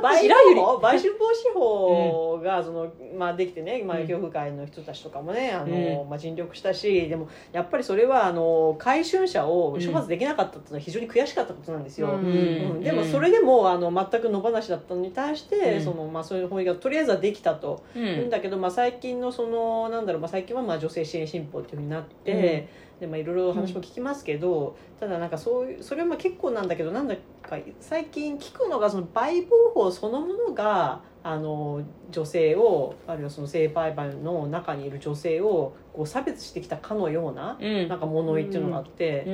[0.00, 0.66] 買収白百合。
[0.74, 4.08] 法買収防止法がその、まあ、できてね、まあ、うん。
[4.08, 12.08] 教風会の人たちとかももねあの、まあ、尽力したしでもやっぱりそれはあの回春者を処罰できなかったっていうのは非常に悔しかったことなんですよ。
[12.08, 12.14] うん。
[12.16, 12.80] うん。
[12.82, 15.84] でもそれでもあの全く野放しだったのに対して、うん。
[15.84, 22.68] そのまあ、そういう法律がとりあえずはできたと、ういうんんだけど、まあ、最近のそのなんだろう、まあ、最近はまあ女性支援新法っていうふうになって、
[22.98, 37.88] でまあ、いろいろ話も聞きますけど、ただなんかそういうそれはまあ結構なんだけどなんだか最近聞くのがその売買法そのものがあの女性をあるいはその性売買の中にいる女性をこう差別してきたかのような,、うん。
[37.88, 39.24] なんか物言いっていうのがあって。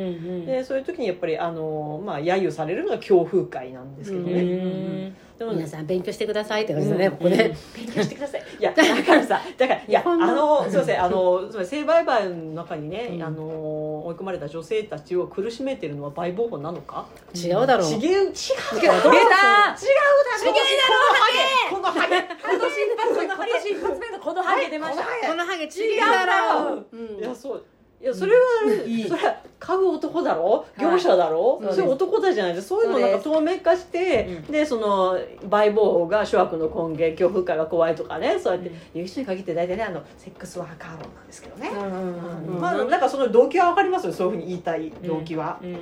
[0.46, 5.16] でそういう時にやっぱりあの、まあ、揶揄されるのが強風会なんですけどうね、ん。
[5.38, 13.22] でも皆さん勉強してくださいって感じだね、ここね、勉強してくださいいやだからさだからいやあののすいませんあのつまり性売買の中にね、うん。
[13.22, 13.42] あの
[14.06, 17.06] 追い込まれた女性たちを苦しめてるのは売買法なのか？
[17.34, 17.92] 違うだろう。
[17.92, 19.76] 違う違う違う違う出た
[21.70, 22.16] このハゲ。
[22.16, 22.72] 今年
[23.70, 24.70] 一発目このハゲ。
[24.70, 25.64] 出ましたこのハゲ。
[25.64, 27.64] 違うだろううんいやそう
[28.00, 28.40] いやそれは、
[28.86, 29.08] いい。
[29.08, 30.66] それは買う男だろ？
[30.78, 32.68] 業者だろ、はいそれ男だじゃないです。
[32.68, 34.52] かそういうのをなんか透明化してうん。
[34.52, 35.18] でその
[35.48, 44.12] 売買法が諸悪の根源恐怖感が怖いとかねそうやって言う人に限って大体ねあのセックスワーカー論なんですけどね、うんまあなんかその動機は分かりますよ。
[44.12, 45.76] そういうふうに言いたい動機は、うん。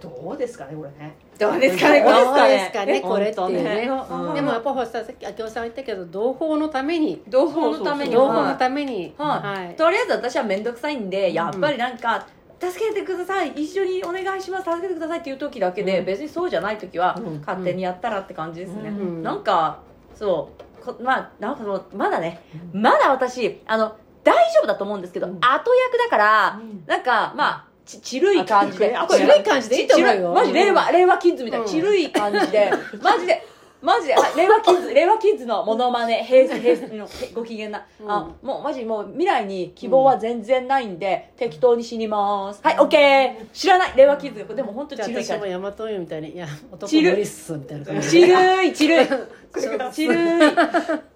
[0.00, 3.90] どうですかねこれねどうですかねどうですかねこれっていうね。
[4.34, 7.22] でもやっぱほらささっき明夫さん言ったけど同胞のために。
[7.28, 8.12] 同胞のために。
[8.12, 9.14] 同は胞のために。
[9.18, 9.76] はい、はい。
[9.76, 12.26] とりあえず私は面倒くさいんでやっぱりなんか、
[12.58, 16.04] 助けてください一緒にお願いします助けてくださいっていう時だけで、うん。
[16.06, 17.40] 別にそうじゃない時は、うん。
[17.40, 19.22] 勝手にやったらって感じですね、うん。
[19.22, 19.80] なんか
[20.14, 22.40] そうこまあなんかもうまだね
[22.72, 25.34] まだ私あの大丈夫だと思うんですけど、うん。
[25.36, 28.96] 後役だから、なんかまあちちるい感じで。
[28.96, 30.32] あちるい感じでいいと思うよ。
[30.34, 31.60] マジ令和令和キッズみたい。
[31.60, 31.70] な、うん。
[31.70, 32.70] ちるい感じで。
[33.00, 33.46] マジで
[33.82, 37.86] マジで、はい令和キッズ、令和キッズのモノマネ、平成、平成のへご機嫌な。
[38.08, 42.60] あ、もうマジもう未来に希望は全然ないんで、適当に死にます。
[42.64, 43.50] はい、オッケー。
[43.52, 43.92] 知らない。
[43.96, 44.56] 令和キッズ。
[44.56, 48.10] でも本当じゃあちるい感私も大和湯みたいにいや男無理っすみたいな感じ。
[48.10, 49.06] じちるい、ちるい。
[49.54, 50.16] そうちるい。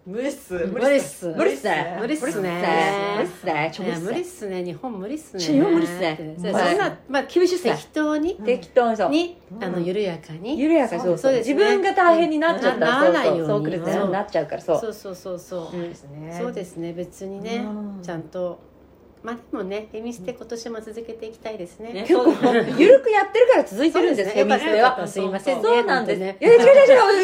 [0.07, 1.97] 無理っす無理っす無理っすね。
[2.01, 3.71] 無理っすね無理っすね。
[3.73, 4.65] ちょいや無理っすすね。
[4.65, 8.35] 日本無理っすね日本無理っすねそんなまあ厳しいっすね適当に。
[8.37, 8.97] 適当に。
[8.97, 9.11] そう。
[9.11, 9.65] にうん。
[9.65, 10.59] あの緩やかに。
[10.59, 11.03] 緩やかに。
[11.03, 11.19] そう。
[11.19, 11.55] そうですね。
[11.55, 12.81] 自分が大変になっちゃった。
[12.81, 13.39] らなならないように。
[13.39, 13.63] そうそうそう。
[13.65, 14.63] 来るそうなっちゃうから。
[14.63, 14.79] そう。
[14.81, 15.69] そうそうそうそう。
[15.71, 16.37] そうですね。
[16.41, 16.93] そうですね。
[16.93, 17.57] 別にね。
[17.57, 18.03] うん。
[18.03, 18.70] ちゃんと
[19.23, 21.93] まあでもねフェミステ今年も続けていきたいですね。
[21.93, 25.07] ね、ゆるくやってるから続いてるんですフェミステは。
[25.07, 25.63] すいませんね。
[25.63, 26.19] そうなんです。
[26.19, 26.71] ねいや違う違う違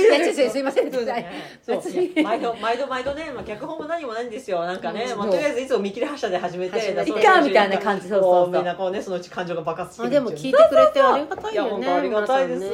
[0.05, 0.19] う。
[0.19, 0.93] いや違う違うすいません。
[0.93, 1.27] そうね。
[1.65, 1.83] そう。
[2.23, 4.65] 毎度毎度毎度ね、まあ、脚本も何もないんですよ。
[4.65, 5.19] なんかね、うん。
[5.19, 8.09] まあ、とりあえずいつも見切り発車で始めていっかみたいな感じ。
[8.09, 8.45] そうそうそう。
[8.47, 11.89] こみんなこうねそのうち感情が爆発してあでも聞いてくれてありがたいよね。
[11.89, 12.65] ありがたいです。
[12.65, 12.71] よ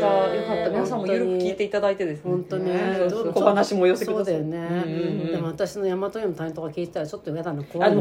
[0.00, 2.30] かった皆さんもゆるく聞いていただいてですね。
[2.30, 2.98] 本当ね
[3.34, 4.34] 小話もお寄せください。
[4.34, 7.62] そうだよね、でも私の大和湯の担当が聞いてたらちょっと嫌だな。
[7.64, 7.94] 怖い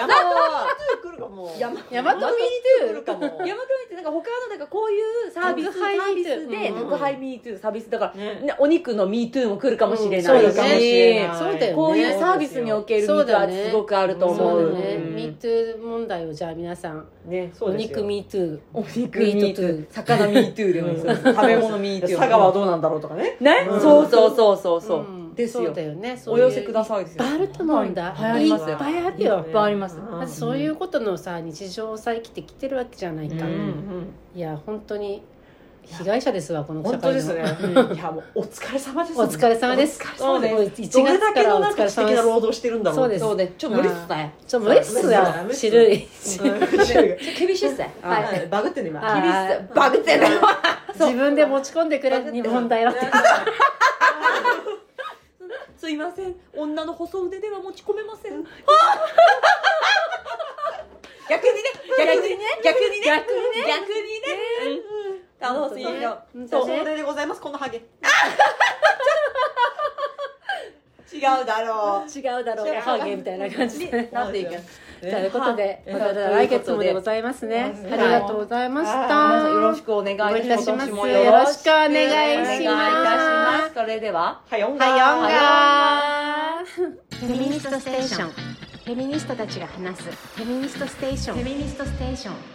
[0.00, 1.54] 山本山本来るかも。
[1.58, 3.22] 山大和山本来るかも。
[3.22, 6.90] 山本ってなんか他のなんかこういうサービス宅配サービスでうん。
[6.90, 10.54] 宅配 MeToo サービスだから、ねね、お肉の MeToo も来るかもしれないし、そうだね。
[10.54, 11.72] かもしれないそうだよね。
[11.74, 14.38] こういうサービスにおける MeToo はすごくあると思う。
[14.38, 15.14] そうだね、うん。
[15.16, 18.02] MeToo 問題をじゃあ皆さんねそおうですよ。
[18.02, 23.36] 肉 MeToo お肉 MeToo MeToo 魚 MeToo でもいいです食べ物 MeToo 佐賀はどうなんだろうとかね。
[23.40, 23.80] ね、うん。
[23.80, 24.80] そうそうそうそう。
[24.80, 25.66] そう、んですよ。
[25.66, 26.46] そうだよねそういう。
[26.46, 27.24] お寄せくださいですよ。
[27.24, 29.98] いっぱいあると思うんだ、はいはいっぱいあるよ、いっぱいあります。
[29.98, 35.22] うんそういうことのさ日常をさ生きてきてるわけじゃないか、うんうんいや本当に
[35.84, 37.42] 被害者ですわこの社本当ですね。
[37.94, 39.20] いやもうお疲れ様です。
[39.20, 40.00] お疲れ様です。
[40.00, 40.82] お疲れ様です。
[40.82, 41.94] 1どれだ月からお疲れ様です。
[41.94, 43.20] 素敵な労働してるんだそうです。
[43.20, 44.34] そうねちょ無理っすね。
[44.46, 45.02] ちょ無理っすよ。
[45.02, 45.12] そう
[45.48, 45.72] です種
[47.02, 47.94] 類 厳しいっすね。
[48.00, 48.24] はい。
[48.24, 48.46] はい。
[48.46, 49.00] バグってる今。
[49.74, 50.26] バグってる
[50.94, 53.00] 自分で持ち込んでくれる問題だって
[55.82, 56.36] すいません。
[56.54, 58.44] 女の細腕では持ち込めません。
[61.28, 61.60] 逆にね。
[61.98, 62.44] 逆にね。
[62.62, 63.06] 逆にね。
[63.06, 63.66] 逆にね。
[63.66, 64.86] 逆にね。
[65.40, 66.48] 楽しいの本当ね。
[66.48, 66.66] そう。
[66.66, 67.40] それでございます。
[67.40, 67.78] このハゲ。
[71.12, 72.08] 違うだろう。
[72.08, 72.74] 違うだろう。
[72.76, 74.08] ハゲみたいな感じで。
[74.12, 74.52] なっていく
[75.02, 75.94] ということではい。
[75.94, 77.74] また来月もでございますね。
[77.88, 77.92] はい。
[77.92, 79.08] ありがとうございましはい。
[79.08, 80.70] たよろしくお願いいたします。
[80.70, 80.92] お願いします。
[80.92, 82.02] 今年もよろしくお願いします。
[82.02, 83.74] お願いいたします。
[83.74, 88.30] それでははよんはよんががフェミニストステーション。
[88.30, 90.10] フェミニストたちが話す。
[90.36, 91.36] フェミニストステーション。
[91.36, 92.51] フェミニストステーション